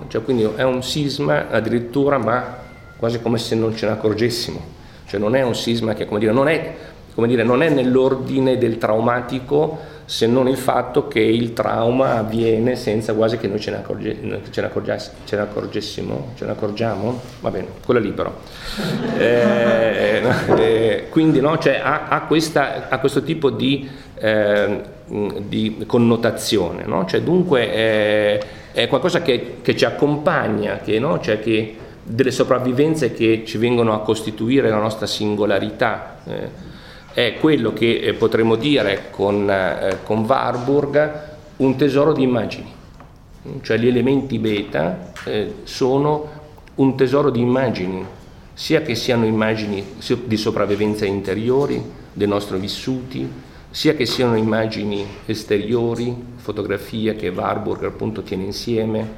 [0.09, 2.57] Cioè, quindi è un sisma addirittura, ma
[2.97, 4.61] quasi come se non ce ne accorgessimo.
[5.07, 6.75] Cioè, non è un sisma che, come dire, non è,
[7.15, 12.77] come dire, non è nell'ordine del traumatico se non il fatto che il trauma avviene
[12.77, 14.41] senza quasi che noi ce ne, accorge, ce ne,
[15.25, 17.21] ce ne accorgessimo, ce ne accorgiamo?
[17.41, 18.31] Va bene, quella lì però.
[19.17, 20.23] Eh,
[20.59, 23.89] eh, quindi no, cioè, ha, ha, questa, ha, questo tipo di,
[24.19, 24.81] eh,
[25.47, 27.07] di connotazione, no?
[27.07, 28.41] cioè, dunque eh,
[28.73, 31.21] è qualcosa che, che ci accompagna, che, no?
[31.21, 36.19] cioè che delle sopravvivenze che ci vengono a costituire la nostra singolarità.
[36.25, 36.71] Eh,
[37.15, 41.21] è quello che eh, potremmo dire con, eh, con, Warburg
[41.57, 42.73] un tesoro di immagini,
[43.61, 46.41] cioè gli elementi beta eh, sono
[46.77, 48.05] un tesoro di immagini,
[48.55, 49.85] sia che siano immagini
[50.25, 53.31] di sopravvivenza interiori dei nostri vissuti,
[53.71, 59.15] sia che siano immagini esteriori, fotografie che Warburg appunto tiene insieme,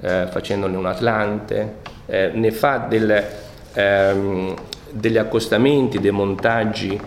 [0.00, 3.24] eh, facendone un Atlante, eh, ne fa del,
[3.72, 4.54] ehm,
[4.90, 7.00] degli accostamenti, dei montaggi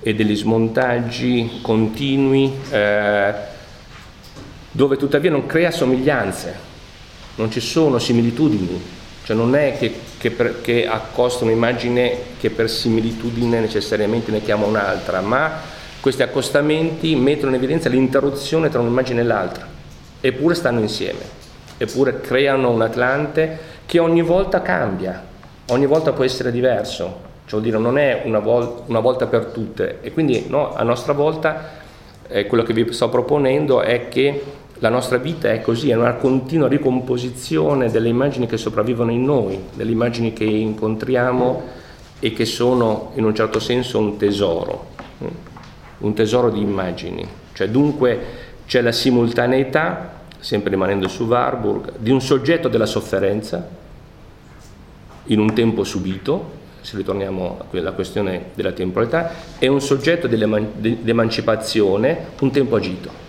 [0.00, 3.34] e degli smontaggi continui eh,
[4.70, 6.54] dove tuttavia non crea somiglianze,
[7.34, 8.80] non ci sono similitudini,
[9.24, 14.66] cioè non è che, che, per, che accosta un'immagine che per similitudine necessariamente ne chiama
[14.66, 19.66] un'altra, ma questi accostamenti mettono in evidenza l'interruzione tra un'immagine e l'altra,
[20.20, 21.20] eppure stanno insieme,
[21.76, 25.22] eppure creano un Atlante che ogni volta cambia,
[25.68, 29.46] ogni volta può essere diverso, cioè vuol dire non è una, vol- una volta per
[29.46, 29.98] tutte.
[30.00, 31.70] E quindi no, a nostra volta
[32.28, 34.42] eh, quello che vi sto proponendo è che
[34.78, 39.64] la nostra vita è così, è una continua ricomposizione delle immagini che sopravvivono in noi,
[39.74, 41.62] delle immagini che incontriamo
[42.18, 44.86] e che sono in un certo senso un tesoro,
[46.00, 47.26] un tesoro di immagini.
[47.52, 48.18] Cioè dunque
[48.66, 53.78] c'è la simultaneità, sempre rimanendo su Warburg, di un soggetto della sofferenza
[55.26, 62.50] in un tempo subito, se ritorniamo alla questione della temporalità, è un soggetto dell'emancipazione, un
[62.50, 63.28] tempo agito.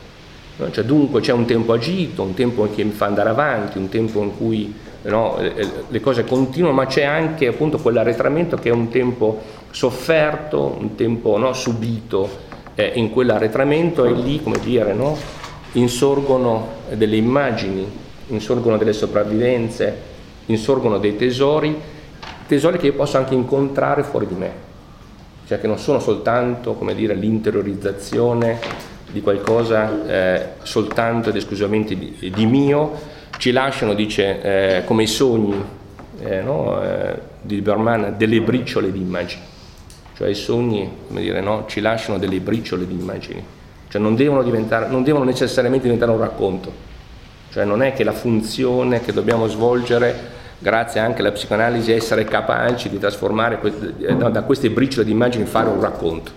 [0.71, 4.21] Cioè, dunque c'è un tempo agito, un tempo che mi fa andare avanti, un tempo
[4.21, 5.39] in cui no,
[5.87, 9.41] le cose continuano, ma c'è anche appunto quell'arretramento che è un tempo
[9.71, 12.49] sofferto, un tempo no, subito.
[12.75, 15.17] Eh, in quell'arretramento e lì, come dire, no,
[15.73, 17.85] insorgono delle immagini,
[18.27, 20.09] insorgono delle sopravvivenze,
[20.45, 21.99] insorgono dei tesori
[22.51, 24.51] tesori che io posso anche incontrare fuori di me,
[25.47, 28.59] cioè che non sono soltanto come dire, l'interiorizzazione
[29.09, 32.91] di qualcosa eh, soltanto ed esclusivamente di, di, mio,
[33.37, 35.63] ci lasciano, dice, eh, come i sogni
[36.19, 36.81] eh, no?
[36.83, 39.41] Eh, di Lieberman, delle briciole di immagini,
[40.21, 41.65] cioè i sogni come dire, no?
[41.67, 43.43] ci lasciano delle briciole di immagini,
[43.89, 44.43] cioè non devono,
[44.87, 46.71] non devono necessariamente diventare un racconto,
[47.49, 52.87] cioè non è che la funzione che dobbiamo svolgere grazie anche alla psicoanalisi, essere capaci
[52.89, 53.59] di trasformare
[53.97, 56.31] eh, da queste briciole di immagini fare un racconto,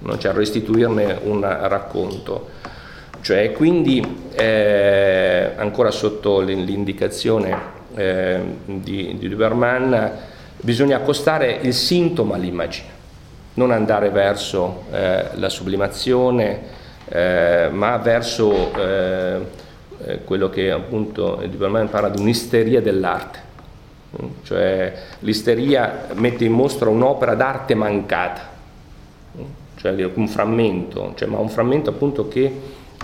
[0.00, 0.18] no?
[0.18, 2.48] cioè restituirne un racconto.
[3.20, 7.56] Cioè, quindi, eh, ancora sotto l'indicazione
[7.94, 10.10] eh, di, di Lieberman,
[10.56, 12.98] bisogna accostare il sintomo all'immagine,
[13.54, 16.60] non andare verso eh, la sublimazione,
[17.08, 19.40] eh, ma verso eh,
[20.24, 23.48] quello che appunto Lieberman parla di un'isteria dell'arte.
[24.42, 28.48] Cioè l'isteria mette in mostra un'opera d'arte mancata,
[29.76, 32.52] cioè un frammento, cioè, ma un frammento appunto che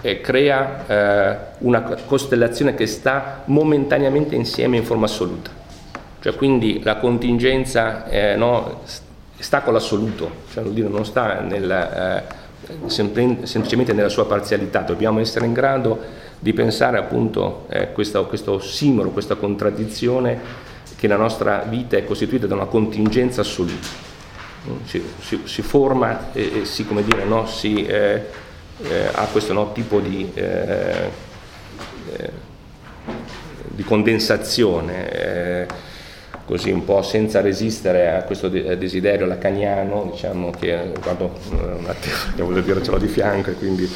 [0.02, 5.50] eh, crea eh, una costellazione che sta momentaneamente insieme in forma assoluta,
[6.20, 8.80] cioè quindi la contingenza eh, no,
[9.38, 15.20] sta con l'assoluto, cioè vuol dire non sta nel, eh, semplicemente nella sua parzialità, dobbiamo
[15.20, 20.64] essere in grado di pensare appunto eh, questo, questo ossimoro, questa contraddizione
[20.96, 24.04] che la nostra vita è costituita da una contingenza assoluta.
[24.84, 28.24] Si, si, si forma e, e si, dire, no, si, eh,
[28.82, 31.10] eh, ha questo no, tipo di, eh,
[32.16, 32.54] eh
[33.76, 35.66] di condensazione, eh,
[36.46, 42.14] così un po' senza resistere a questo desiderio lacaniano, diciamo che guardo un attimo,
[42.46, 43.90] voglio dire ce l'ho di fianco, quindi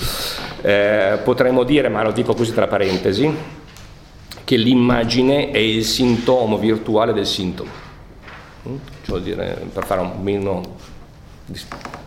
[0.62, 3.32] eh, potremmo dire, ma lo dico così tra parentesi,
[4.44, 7.70] che l'immagine è il sintomo virtuale del sintomo.
[8.68, 8.76] Mm?
[9.04, 10.60] Cioè dire, per fare un meno
[11.46, 11.58] di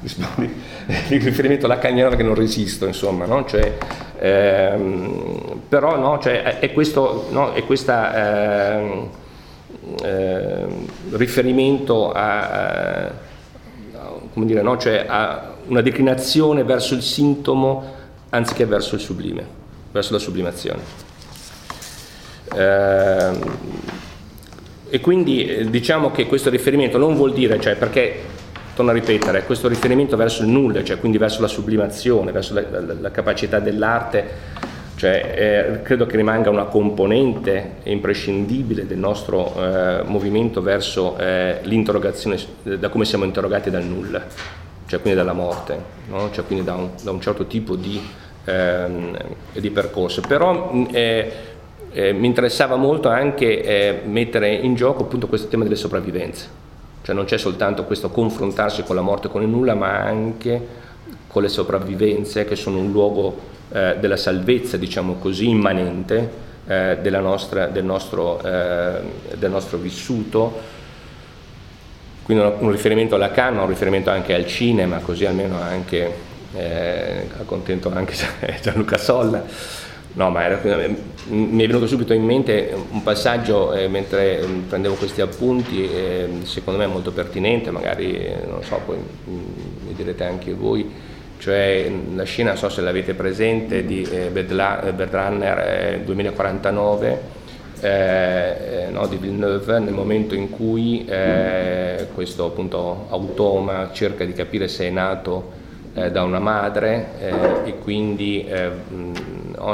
[1.20, 3.46] riferimento cagnara che non resisto, insomma, no?
[3.46, 3.78] cioè,
[4.20, 9.10] ehm, però no, cioè, è questo no, è questa, ehm,
[10.04, 10.66] eh,
[11.12, 13.12] riferimento a, a,
[14.34, 14.78] dire, no?
[14.78, 19.46] cioè, a una declinazione verso il sintomo anziché verso il sublime,
[19.92, 20.82] verso la sublimazione.
[22.56, 23.58] Ehm,
[24.90, 28.22] e quindi eh, diciamo che questo riferimento non vuol dire, cioè perché,
[28.76, 32.64] torno a ripetere, questo riferimento verso il nulla, cioè quindi verso la sublimazione, verso la,
[32.70, 34.62] la, la capacità dell'arte,
[34.96, 42.38] cioè, eh, credo che rimanga una componente imprescindibile del nostro eh, movimento verso eh, l'interrogazione,
[42.62, 44.24] da come siamo interrogati dal nulla,
[44.86, 45.78] cioè quindi dalla morte,
[46.10, 46.30] no?
[46.32, 48.00] cioè quindi da un, da un, certo tipo di,
[48.46, 49.18] ehm,
[49.54, 50.22] di percorso.
[50.22, 51.32] Però eh,
[51.92, 56.48] eh, mi interessava molto anche eh, mettere in gioco appunto questo tema delle sopravvivenze,
[57.02, 60.82] cioè non c'è soltanto questo confrontarsi con la morte, con il nulla, ma anche
[61.28, 66.30] con le sopravvivenze che sono un luogo eh, della salvezza, diciamo così, immanente
[66.68, 69.02] eh, nostra, del, nostro, eh,
[69.36, 70.82] del, nostro, vissuto.
[72.24, 76.14] Quindi un riferimento alla canna, un riferimento anche al cinema, così almeno anche,
[76.56, 78.16] eh, accontento anche
[78.62, 79.44] Gianluca Solla
[80.16, 80.60] No, ma era,
[81.30, 86.30] mi è venuto subito in mente un passaggio eh, mentre mm, prendevo questi appunti, eh,
[86.44, 89.38] secondo me molto pertinente, magari eh, non so, poi mm,
[89.88, 90.88] mi direte anche voi,
[91.38, 94.52] cioè la scena, non so se l'avete presente, di eh, Bird
[95.12, 97.42] Runner 2049
[97.84, 104.70] eh, no, di Villeneuve nel momento in cui eh, questo appunto automa cerca di capire
[104.70, 105.52] se è nato
[105.94, 109.14] eh, da una madre eh, e quindi eh, mh,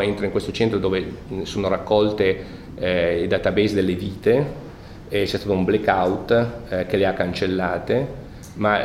[0.02, 1.06] entra in questo centro dove
[1.44, 2.44] sono raccolte
[2.76, 4.68] eh, i database delle vite
[5.08, 8.19] e c'è stato un blackout che le ha cancellate
[8.60, 8.84] ma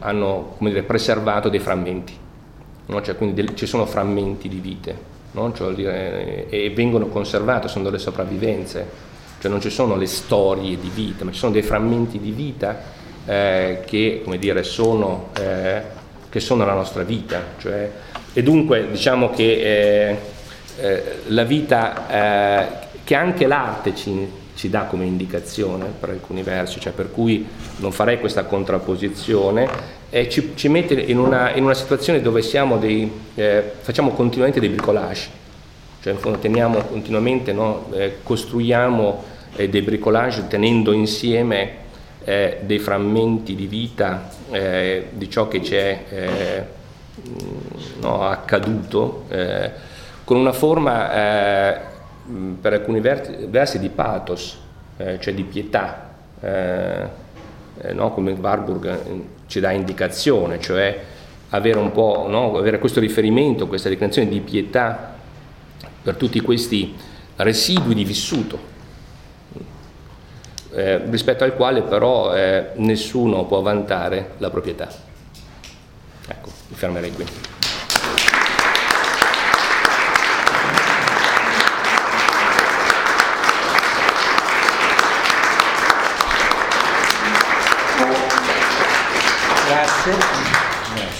[0.00, 2.14] hanno dire, preservato dei frammenti,
[2.86, 3.02] no?
[3.02, 5.52] cioè, quindi del, ci sono frammenti di vite no?
[5.52, 9.04] cioè, dire, e vengono conservate, sono delle sopravvivenze,
[9.38, 12.82] cioè non ci sono le storie di vita, ma ci sono dei frammenti di vita
[13.26, 15.82] eh, che, dire, sono, eh,
[16.28, 17.40] che, sono, la nostra vita.
[17.58, 17.90] Cioè,
[18.32, 20.18] e dunque diciamo che eh,
[20.80, 22.66] eh la vita, eh,
[23.04, 27.46] che anche l'arte ci, ci dà come indicazione per alcuni versi, cioè per cui
[27.76, 29.68] non farei questa contrapposizione,
[30.08, 32.42] e ci, ci mette in una, in una, situazione dove
[32.80, 35.28] dei, eh, facciamo continuamente dei bricolage,
[36.00, 39.24] cioè in fondo teniamo continuamente, no, eh, costruiamo
[39.56, 41.84] eh, dei bricolage tenendo insieme
[42.24, 46.64] eh, dei frammenti di vita eh, di ciò che ci è eh,
[48.00, 49.24] no, accaduto,
[50.24, 51.94] con una forma
[52.60, 54.58] per alcuni versi di pathos,
[54.96, 56.14] cioè di pietà.
[57.92, 59.00] No, come Warburg
[59.46, 60.98] ci dà indicazione, cioè
[61.50, 62.56] avere no?
[62.56, 65.14] avere questo riferimento, questa dichiarazione di pietà
[66.02, 66.94] per tutti questi
[67.36, 68.58] residui di vissuto,
[70.72, 74.88] eh, rispetto al quale però eh, nessuno può vantare la proprietà.
[76.28, 77.24] Ecco, mi fermerei qui.
[89.76, 90.14] Grazie.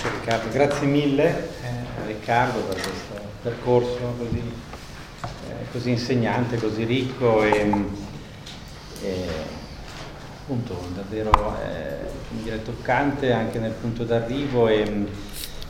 [0.02, 0.48] Riccardo.
[0.50, 1.66] Grazie mille eh,
[2.02, 4.40] a Riccardo per questo percorso così,
[5.20, 7.70] eh, così insegnante, così ricco e,
[9.02, 9.24] e
[10.40, 11.54] appunto davvero
[12.46, 14.68] eh, toccante anche nel punto d'arrivo.
[14.68, 15.06] E,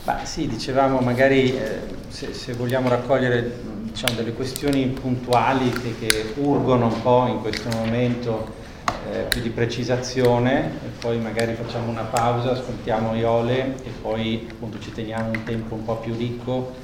[0.05, 6.35] bah, sì, dicevamo magari eh, se, se, vogliamo raccogliere diciamo, delle questioni puntuali che, che
[6.37, 8.65] urgono un po' in questo momento
[9.13, 14.81] eh, più di precisazione e poi magari facciamo una pausa, ascoltiamo Iole e poi appunto
[14.81, 16.75] ci teniamo un tempo un po' più ricco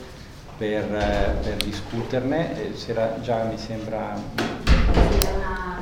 [0.57, 2.73] per, eh, per discuterne.
[2.73, 4.15] Eh, era già mi sembra...
[4.15, 5.81] È una,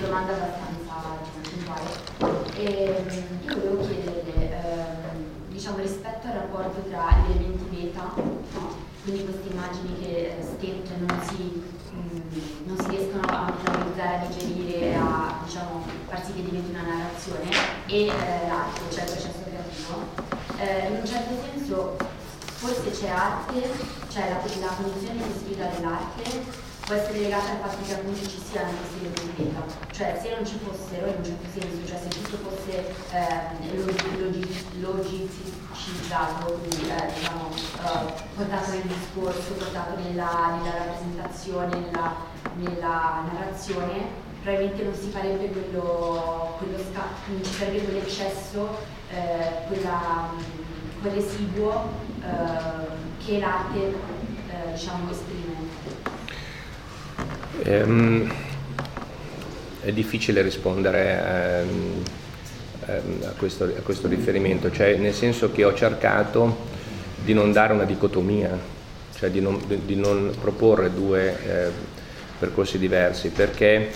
[0.00, 0.94] domanda abbastanza
[1.42, 2.44] puntuale.
[2.58, 3.04] E,
[3.46, 8.84] io volevo chiederle, ehm, diciamo rispetto al rapporto tra gli elementi beta, no?
[9.04, 12.18] quindi queste immagini che stette non si Mm,
[12.66, 14.55] non si riescono a metabolizzare, a digerire,
[16.76, 17.48] una narrazione
[17.86, 20.24] e eh, l'arte, cioè il processo creativo.
[20.58, 21.96] Eh, in un certo senso
[22.56, 23.70] forse c'è arte,
[24.08, 28.40] cioè la, la condizione di possibilità dell'arte può essere legata al fatto che appunto ci
[28.48, 32.08] siano questi elementi beta, cioè se non ci fossero in un certo senso, cioè se
[32.08, 33.74] tutto fosse eh,
[34.78, 42.14] logicizzato, quindi eh, diciamo, eh, portato nel discorso, portato nella, nella rappresentazione, nella,
[42.54, 46.78] nella, narrazione, probabilmente non si farebbe quello, quello
[47.42, 48.78] sarebbe quell'eccesso,
[49.10, 50.30] eh, quella,
[51.00, 51.90] quel residuo
[52.22, 55.74] eh, che l'arte eh, diciamo, esprime.
[57.64, 58.32] Um,
[59.82, 62.04] è difficile rispondere um,
[63.24, 66.66] a, questo, a, questo, riferimento, cioè nel senso che ho cercato
[67.24, 68.56] di non dare una dicotomia,
[69.16, 71.70] cioè di non, di non proporre due eh,
[72.38, 73.90] percorsi diversi, perché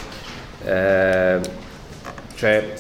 [0.64, 1.40] eh,
[2.34, 2.72] cioè,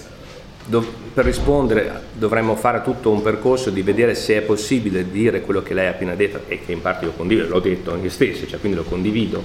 [0.66, 5.62] do, per rispondere dovremmo fare tutto un percorso di vedere se è possibile dire quello
[5.62, 8.46] che lei ha appena detto e che in parte io condivido, l'ho detto anche stesso,
[8.46, 9.42] cioè, quindi lo condivido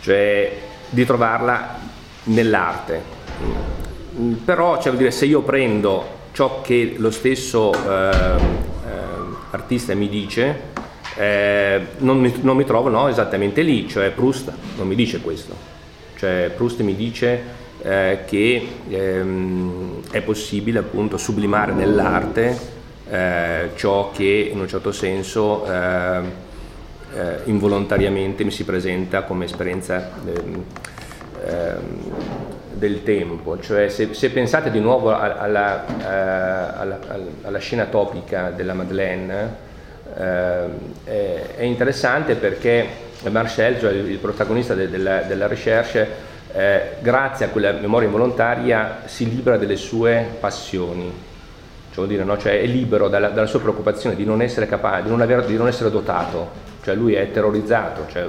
[0.00, 0.56] cioè
[0.88, 1.78] di trovarla
[2.24, 3.16] nell'arte.
[4.16, 8.66] Mm, però cioè, dire, se io prendo ciò che lo stesso eh,
[9.50, 10.60] artista mi dice,
[11.16, 15.54] eh, non, mi, non, mi, trovo no, esattamente lì, cioè Proust non mi dice questo,
[16.18, 17.40] cioè Proust mi dice
[17.82, 22.76] eh, che ehm, è possibile appunto sublimare nell'arte
[23.08, 26.20] eh, ciò che in un certo senso eh,
[27.14, 30.64] eh, involontariamente mi si presenta come esperienza ehm,
[31.46, 31.82] ehm,
[32.72, 36.98] del tempo, cioè se, se pensate di nuovo alla, eh, alla,
[37.42, 39.56] alla, scena topica della Madeleine,
[40.16, 42.86] eh, è, interessante perché
[43.30, 46.06] Marcel, cioè il, protagonista de, della, della ricerca,
[46.52, 51.12] eh, grazie a quella memoria involontaria si libera delle sue passioni,
[51.92, 52.38] cioè, dire, no?
[52.38, 55.56] cioè è libero dalla, dalla, sua preoccupazione di non essere capace, di non, aver, di
[55.56, 56.50] non essere dotato,
[56.82, 58.28] cioè lui è terrorizzato, cioè,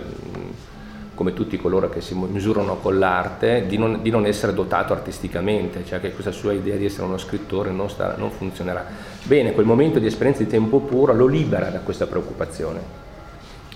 [1.13, 5.83] come tutti coloro che si misurano con l'arte, di non, di non, essere dotato artisticamente,
[5.85, 8.85] cioè che questa sua idea di essere uno scrittore non, sta, non funzionerà.
[9.23, 13.08] Bene, quel momento di esperienza di tempo puro lo libera da questa preoccupazione.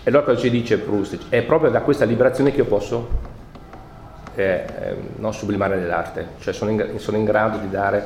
[0.06, 1.30] E allora cosa ci dice Proust?
[1.30, 3.08] È proprio da questa liberazione che io posso
[4.36, 8.06] eh, eh, no, sublimare nell'arte, cioè sono in, sono in, grado di dare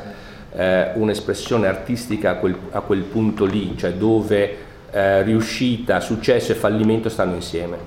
[0.54, 4.56] eh, un'espressione artistica a quel, a quel, punto lì, cioè dove
[4.92, 7.78] eh, riuscita, successo e fallimento stanno insieme.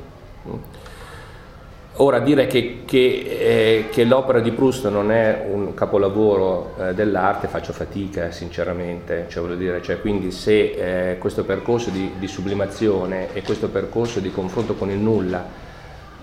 [2.03, 7.47] Ora dire che, che, eh, che, l'opera di Proust non è un capolavoro eh, dell'arte
[7.47, 13.43] faccio fatica sinceramente, cioè, dire, cioè, quindi se eh, questo percorso di, di, sublimazione e
[13.43, 15.45] questo percorso di confronto con il nulla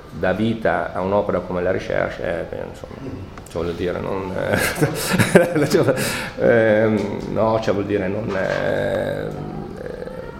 [0.09, 2.95] dà vita a un'opera come la ricerca, eh, insomma,
[3.47, 4.33] cioè, voglio dire, non,
[6.39, 8.25] ehm, no, cioè, vuol dire, non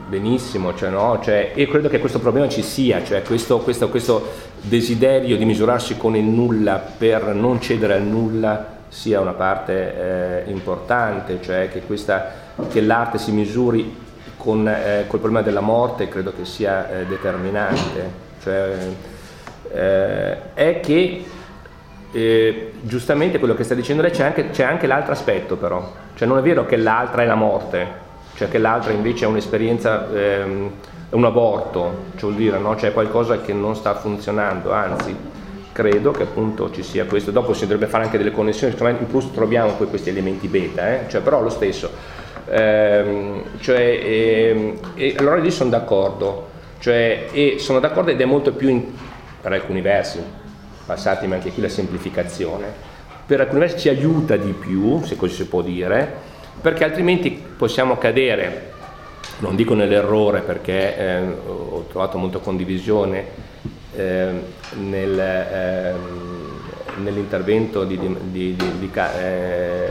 [0.07, 1.19] benissimo, cioè, no?
[1.21, 4.25] cioè, io credo che questo problema ci sia, cioè questo, questo, questo,
[4.61, 10.51] desiderio di misurarsi con il nulla per non cedere al nulla sia una parte eh,
[10.51, 12.31] importante, cioè che, questa,
[12.69, 14.05] che, l'arte si misuri
[14.37, 18.09] con eh, col problema della morte credo che sia eh, determinante,
[18.41, 18.77] cioè,
[19.73, 21.25] eh, è che
[22.11, 26.27] eh, giustamente quello che sta dicendo lei c'è anche, c'è anche l'altro aspetto però, cioè
[26.27, 28.05] non è vero che l'altra è la morte,
[28.35, 30.71] cioè che l'altra invece è un'esperienza, ehm,
[31.09, 32.75] un aborto, cioè vuol dire no?
[32.75, 35.15] c'è qualcosa che non sta funzionando, anzi
[35.71, 39.31] credo che appunto ci sia questo, dopo si dovrebbe fare anche delle connessioni, in Proust
[39.33, 41.05] troviamo poi questi elementi beta, eh?
[41.07, 41.89] cioè, però lo stesso,
[42.49, 48.51] ehm, cioè, ehm, e allora lì sono d'accordo, cioè, e sono d'accordo ed è molto
[48.53, 48.83] più in,
[49.39, 50.19] per alcuni versi,
[50.85, 52.65] passatemi anche qui la semplificazione,
[53.25, 56.11] per alcuni versi ci aiuta di più, se così si può dire,
[56.59, 58.73] perché altrimenti possiamo cadere,
[59.39, 63.25] non dico nell'errore perché eh, ho trovato molta condivisione
[63.95, 64.29] eh,
[64.79, 65.93] nel, eh,
[66.97, 69.89] nell'intervento di, di, di, di eh,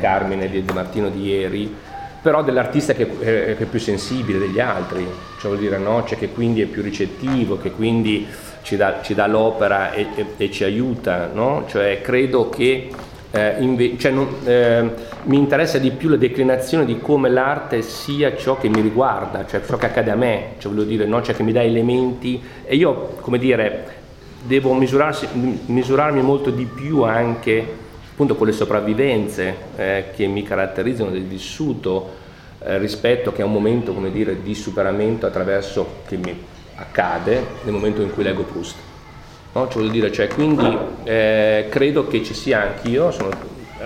[0.00, 1.74] Carmine, di, Martino di ieri,
[2.20, 5.06] però dell'artista che, eh, che, è più sensibile degli altri,
[5.38, 6.04] cioè vuol dire no?
[6.04, 8.26] cioè che quindi è più ricettivo, che quindi
[8.62, 11.64] ci dà, ci dà l'opera e, e, e, ci aiuta, no?
[11.68, 12.90] cioè credo che
[13.34, 14.90] eh, inve- cioè non, eh,
[15.24, 19.60] mi interessa di più la declinazione di come l'arte sia ciò che mi riguarda, cioè
[19.66, 21.20] ciò che accade a me, cioè voglio dire, no?
[21.20, 24.02] cioè che mi dà elementi e io, come dire,
[24.44, 27.82] devo misurarmi molto di più anche
[28.12, 32.22] appunto con le sopravvivenze eh, che mi caratterizzano del vissuto
[32.60, 36.38] eh, rispetto che a un momento, come dire, di superamento attraverso che mi
[36.76, 38.93] accade nel momento in cui leggo Proust.
[39.54, 39.68] No?
[39.68, 43.30] Cioè, dire, cioè, quindi eh, credo che ci sia anch'io, sono,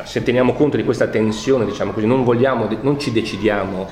[0.05, 3.87] se teniamo conto di questa tensione, diciamo così, non, vogliamo, non ci decidiamo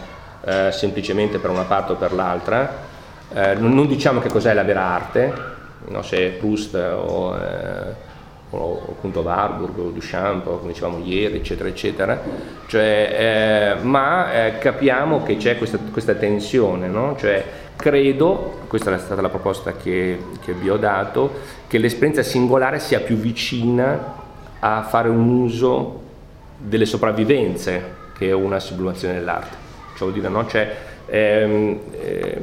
[0.44, 2.84] eh, semplicemente per una parte o per l'altra,
[3.32, 5.32] eh, non, non, diciamo che cos'è la vera arte,
[5.88, 6.02] no?
[6.02, 7.94] se Proust o, eh,
[8.50, 12.20] o appunto Warburg o Duchamp, come dicevamo ieri, eccetera, eccetera,
[12.68, 17.16] cioè, eh, ma eh, capiamo che c'è questa, questa tensione, no?
[17.18, 17.44] cioè,
[17.76, 21.30] credo, questa è stata la proposta che, che vi ho dato,
[21.66, 24.14] che l'esperienza singolare sia più vicina
[24.60, 26.02] a fare un uso
[26.58, 29.64] delle sopravvivenze che una sublimazione dell'arte.
[29.96, 30.46] Cioè, dire, no?
[30.46, 30.74] cioè,
[31.06, 32.40] ehm, eh,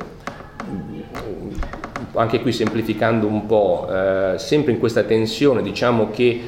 [2.13, 6.41] anche qui semplificando un po', eh, sempre in questa tensione, diciamo che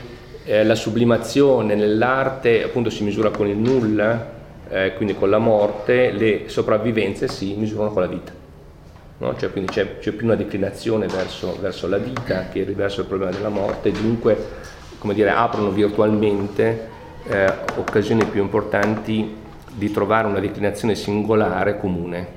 [0.44, 4.34] eh, la sublimazione nell'arte appunto si misura con il nulla,
[4.70, 8.45] eh, quindi con la morte, le sopravvivenze si misurano con la vita.
[9.18, 9.36] No?
[9.38, 13.32] Cioè, quindi c'è, c'è, più una declinazione verso, verso, la vita che verso il problema
[13.32, 16.90] della morte, dunque come dire, aprono virtualmente
[17.28, 19.36] eh, occasioni più importanti
[19.72, 22.28] di trovare una declinazione singolare comune,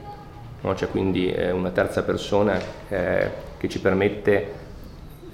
[0.60, 0.74] no?
[0.74, 4.52] cioè, quindi eh, una terza persona eh, che ci permette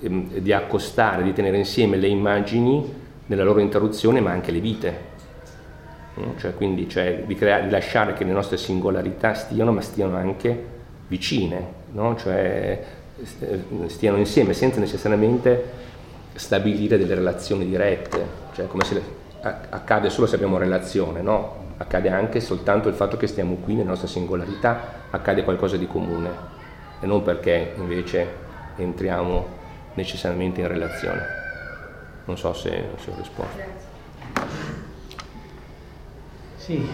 [0.01, 5.13] ehm, di accostare, di tenere insieme le immagini nella loro interruzione ma anche le vite.
[6.37, 10.74] Cioè, quindi cioè, di, creare, di lasciare che le nostre singolarità stiano ma stiano anche
[11.09, 12.17] vicine, no?
[12.17, 12.83] cioè
[13.87, 15.83] stiano insieme senza necessariamente
[16.35, 19.01] stabilire delle relazioni dirette, cioè come se
[19.41, 21.63] accade solo se abbiamo relazione, no?
[21.77, 26.31] accade anche soltanto il fatto che stiamo qui nella nostra singolarità, accade qualcosa di comune
[27.01, 28.27] e non perché invece
[28.77, 29.63] entriamo
[29.95, 31.43] necessariamente in relazione.
[32.25, 33.59] Non so se, se ho risposto.
[36.57, 36.89] Sì,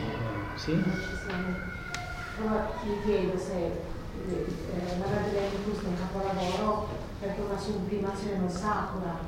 [0.57, 0.83] sì.
[2.83, 3.71] ti chiedo se
[4.35, 5.07] eh, la
[5.51, 6.89] di Proust è un capolavoro
[7.21, 9.19] perché una sublimazione non satura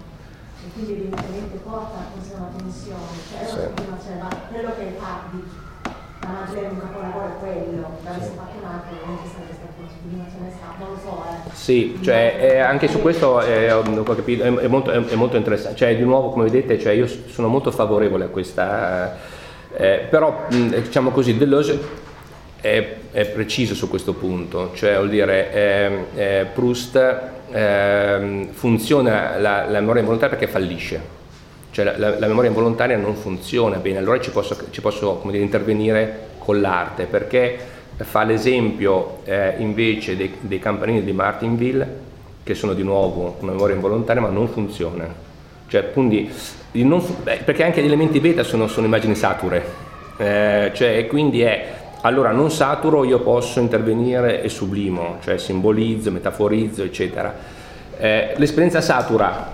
[0.65, 4.85] e quindi evidentemente porta a questa una tensione, cioè è una sublimazione, ma quello che
[5.31, 5.43] di
[6.23, 9.95] la magia di un capolavoro è quello, da fatto un altro, non c'è stata questa
[9.99, 11.25] sublimazione satura, non lo so.
[11.27, 11.51] Eh.
[11.53, 16.31] Sì, cioè, eh, anche su questo è, è, molto, è, molto, interessante, cioè di nuovo
[16.31, 19.17] come vedete cioè, io sono molto favorevole a questa,
[19.75, 22.11] eh, però diciamo così, Deleuze
[22.63, 27.21] è, è, preciso su questo punto, cioè vuol dire eh, eh, Proust
[27.51, 31.01] eh, funziona la, la, memoria involontaria perché fallisce,
[31.73, 36.31] cioè la, la, memoria involontaria non funziona bene, allora ci posso, ci posso dire, intervenire
[36.39, 37.59] con l'arte perché
[37.97, 42.11] fa l'esempio eh, invece dei, dei, campanini di Martinville
[42.45, 45.13] che sono di nuovo una memoria involontaria ma non funziona,
[45.67, 46.31] cioè, quindi,
[46.73, 49.65] non, perché anche gli elementi beta sono, sono immagini sature,
[50.17, 56.83] eh, cioè, quindi è allora non saturo io posso intervenire e sublimo, cioè simbolizzo, metaforizzo,
[56.83, 57.33] eccetera.
[57.97, 59.51] Eh, l'esperienza satura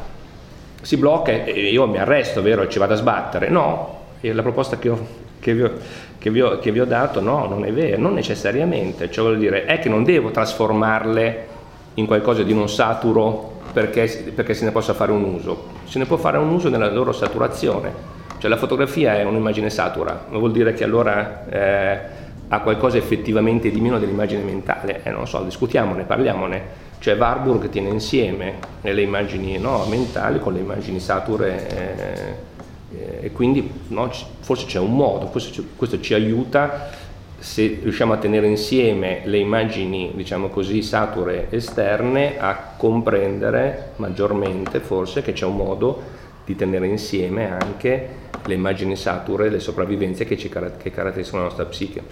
[0.80, 3.48] si blocca e io mi arresto, vero, e ci vado a sbattere.
[3.48, 5.06] No, la proposta che, ho,
[5.38, 5.72] che, vi ho,
[6.16, 9.38] che, vi ho, che, vi ho, dato no, non è vera, non necessariamente, cioè vuol
[9.38, 11.46] dire è che non devo trasformarle
[11.94, 16.06] in qualcosa di non saturo perché, perché se ne possa fare un uso, se ne
[16.06, 18.16] può fare un uso nella loro saturazione.
[18.38, 21.44] Cioè la fotografia è un'immagine satura, vuol dire che allora...
[21.50, 25.02] Eh, a qualcosa effettivamente di meno dell'immagine mentale?
[25.02, 26.86] Eh, non so, discutiamone, parliamone.
[26.98, 33.32] Cioè Warburg tiene insieme le immagini no, mentali con le immagini sature eh, eh, e
[33.32, 34.10] quindi no,
[34.40, 36.90] forse c'è un modo, questo, questo ci aiuta
[37.38, 45.22] se riusciamo a tenere insieme le immagini, diciamo così, sature esterne, a comprendere maggiormente forse
[45.22, 46.02] che c'è un modo
[46.44, 48.08] di tenere insieme anche
[48.44, 52.02] le immagini sature, le sopravvivenze che, ci, che caratterizzano la nostra psiche.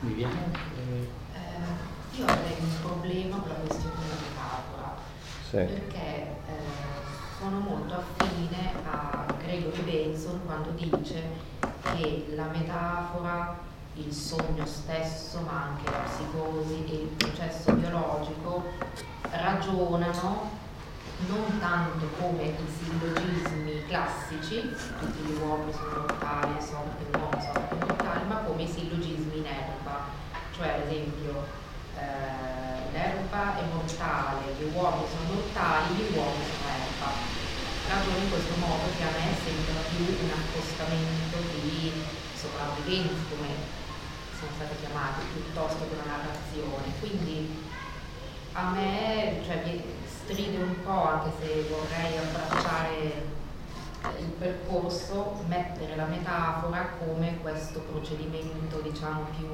[0.00, 0.50] Viviana?
[0.82, 4.96] Eh, io avrei un problema con la questione della metafora,
[5.48, 5.56] sì.
[5.56, 6.86] perché eh,
[7.38, 11.22] sono molto affine a Gregory Benson quando dice
[11.82, 13.58] che la metafora,
[13.94, 18.64] il sogno stesso, ma anche la psicosi e il processo biologico
[19.30, 20.64] ragionano
[21.28, 24.60] non tanto come i sillogismi classici,
[25.00, 29.25] tutti gli uomini sono mortali, sono, l'uomo sono mortali, ma come i sillogismi
[30.56, 31.44] cioè ad esempio
[32.00, 37.10] eh, l'erba è mortale, gli uomini sono mortali, gli uomini sono erba.
[37.86, 41.92] Ragiono in questo modo che a me sembra più un accostamento di
[42.34, 43.52] sopravvivenza, come
[44.32, 46.88] sono stati chiamati, piuttosto che una narrazione.
[47.00, 47.62] Quindi
[48.52, 49.60] a me cioè,
[50.08, 53.35] stride un po', anche se vorrei abbracciare
[54.18, 59.46] il percorso, mettere la metafora come questo procedimento diciamo più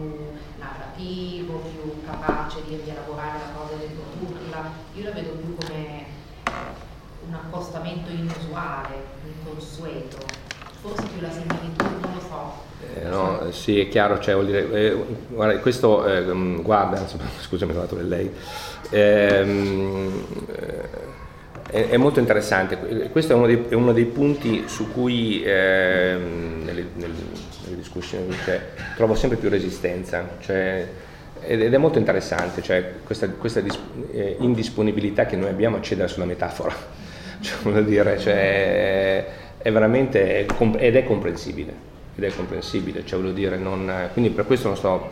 [0.59, 4.71] narrativo, più capace di rielaborare la cosa e riprodurla.
[4.95, 6.05] Io la vedo più come
[7.27, 10.19] un accostamento inusuale, inconsueto,
[10.81, 12.71] forse più la similitudine, non lo so.
[12.95, 16.25] Eh, no, sì, è chiaro, cioè, vuol dire, eh, guarda, questo, eh,
[16.63, 17.07] guarda,
[17.41, 18.31] scusami, ho dato lei,
[18.91, 20.27] Ehm,
[21.73, 22.77] è, è, molto interessante,
[23.11, 26.19] questo è uno dei, è uno dei punti su cui eh,
[26.65, 27.15] nelle, nelle,
[27.77, 28.61] discussioni cioè,
[28.95, 30.37] trovo sempre più resistenza.
[30.39, 30.87] Cioè,
[31.45, 33.77] ed è molto interessante cioè, questa, questa dis,
[34.13, 36.75] eh, indisponibilità che noi abbiamo a cedere sulla metafora,
[37.41, 39.27] cioè, dire, cioè,
[39.57, 41.73] è veramente ed è comprensibile,
[42.15, 45.11] ed è comprensibile cioè, dire, non, quindi per questo non sto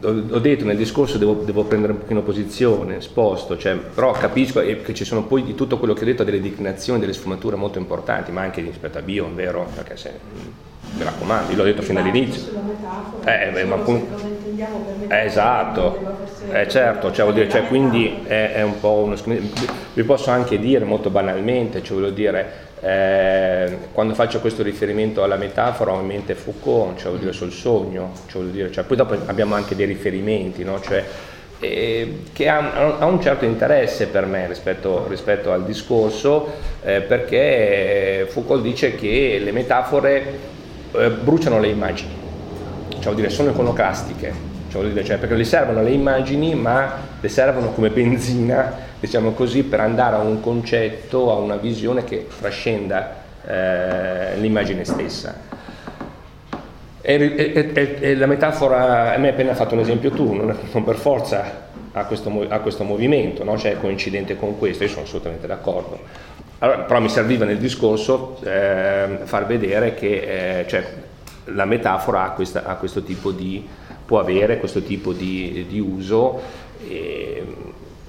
[0.00, 4.92] ho detto nel discorso devo, devo, prendere un pochino posizione, sposto, cioè, però capisco che
[4.92, 8.30] ci sono poi di tutto quello che ho detto delle declinazioni, delle sfumature molto importanti,
[8.30, 9.66] ma anche rispetto a Bio, vero?
[9.74, 10.12] Perché se,
[10.96, 12.52] mi raccomando, io l'ho detto fin dall'inizio.
[13.24, 13.78] Eh, eh, ma
[15.08, 16.16] eh, esatto,
[16.50, 19.16] eh, certo, cioè, dire, cioè, quindi è, è, un po' uno
[19.94, 25.36] vi posso anche dire molto banalmente, cioè voglio dire, eh, quando faccio questo riferimento alla
[25.36, 28.98] metafora ho in mente Foucault, cioè vuol dire sul sogno, cioè vuol dire, cioè, poi
[28.98, 30.78] dopo abbiamo anche dei riferimenti, no?
[30.82, 31.02] cioè,
[31.60, 36.52] eh, che ha, ha, un certo interesse per me rispetto, rispetto al discorso,
[36.82, 40.38] eh, perché Foucault dice che le metafore
[40.92, 42.12] eh, bruciano le immagini,
[42.90, 44.30] cioè vuol dire sono iconoclastiche,
[44.68, 49.62] cioè, dire, cioè, perché le servono le immagini ma le servono come benzina diciamo così,
[49.64, 55.52] per andare a un concetto, a una visione che trascenda eh, l'immagine stessa.
[57.00, 60.56] E, e, e, e, la metafora, a me hai appena fatto un esempio tu, non,
[60.72, 63.58] non per forza a questo, a questo movimento, no?
[63.58, 66.00] cioè è coincidente con questo, io sono assolutamente d'accordo.
[66.60, 70.82] Allora, però mi serviva nel discorso eh, far vedere che eh, cioè,
[71.46, 73.68] la metafora ha, questa, ha questo tipo di,
[74.06, 76.40] può avere questo tipo di, di uso
[76.88, 77.44] e,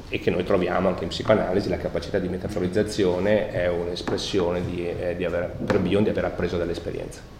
[0.09, 5.15] e, che noi troviamo anche in psicoanalisi, la capacità di metaforizzazione è un'espressione di, eh,
[5.15, 7.33] di aver, per Bion di aver appreso dall'esperienza.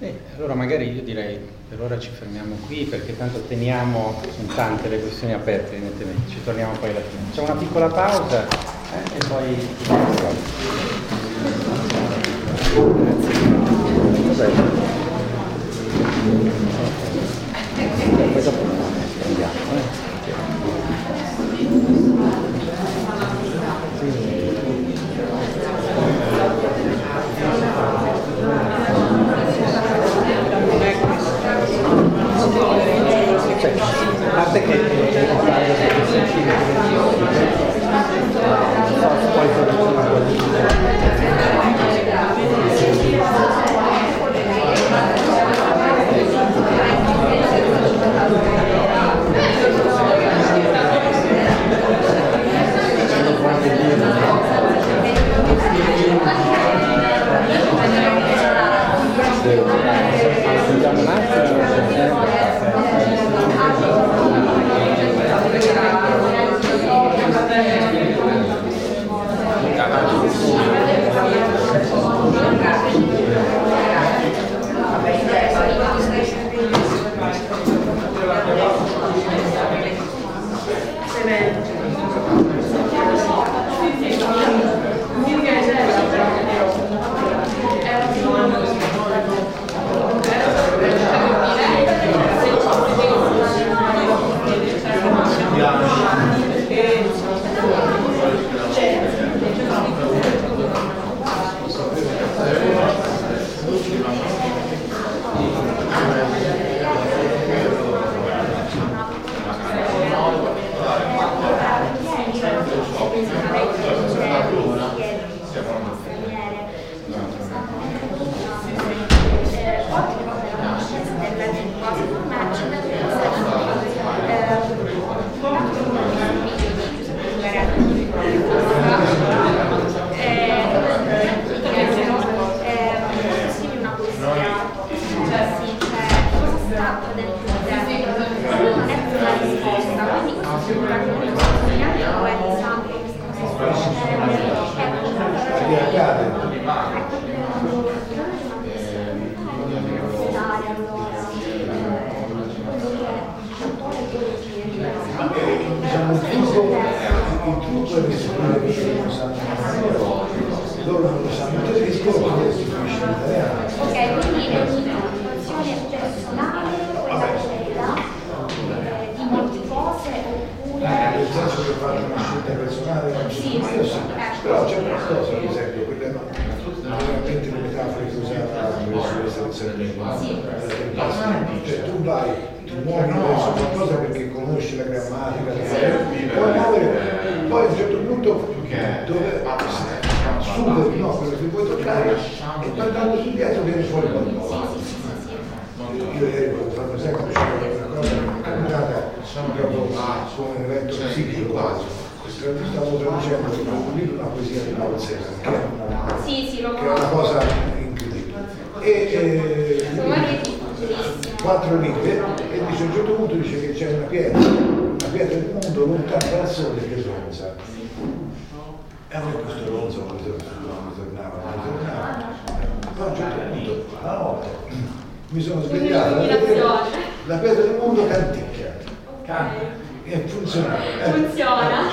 [0.00, 1.36] Eh, allora magari io direi
[1.68, 6.42] per ora ci fermiamo qui perché tanto teniamo, sono tante le questioni aperte evidentemente, ci
[6.44, 7.22] torniamo poi alla fine.
[7.30, 9.68] Facciamo una piccola pausa eh, e poi...
[14.28, 14.86] Grazie.
[18.32, 18.62] poi dopo
[19.26, 19.52] andiamo.
[19.74, 20.07] Eh.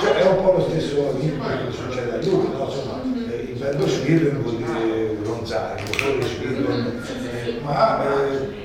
[0.00, 2.64] cioè, è un po' lo stesso che succede a lui, no?
[2.64, 5.86] Insomma, il verbo Swirl vuol dire ronzare, il
[7.62, 8.56] ma eh,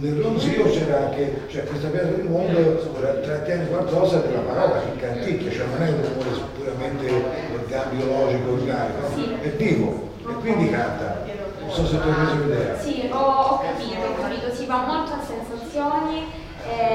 [0.00, 5.50] nel ronzio c'era anche, cioè questa piazza del mondo trattiene qualcosa della parola che canticchia,
[5.50, 11.24] cioè non è un rumore puramente cambio logico, organico, è vivo e quindi canta.
[11.60, 12.78] Non so se tu hai preso l'idea.
[12.78, 16.37] Sì, ho, ho capito, ho capito, si va molto a sensazioni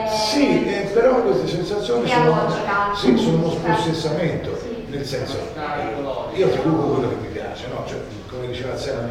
[0.08, 2.50] sì, eh, però queste sensazioni sono,
[2.96, 4.86] sì, sono uno spossessamento, sì.
[4.88, 7.84] nel senso eh, io traduco quello che mi piace, no?
[7.86, 8.00] cioè,
[8.30, 9.10] come diceva Sena,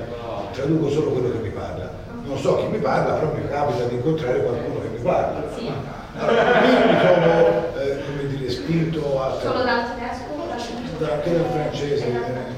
[0.53, 1.91] traduco solo quello che mi parla.
[2.25, 5.43] Non so chi mi parla, però mi capita di incontrare qualcuno che mi parla.
[5.57, 5.71] Sì.
[6.17, 9.39] Allora, io mi trovo, eh, come dire, spinto a...
[9.41, 10.31] Solo dal tedesco?
[11.11, 12.07] Anche dal francese.
[12.07, 12.53] Eh.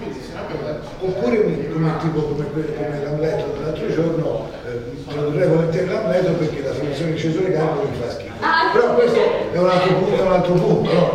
[1.00, 6.62] Oppure, come, tipo come, come l'Amleto dell'altro giorno, eh, tradurrei volentieri l'Amleto perché
[7.24, 8.32] sceso le gambe mi fa schifo.
[8.40, 9.18] Ah, Però questo
[9.52, 11.10] è un altro punto, un altro punto, no?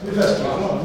[0.00, 0.83] Mi fa schifo, no?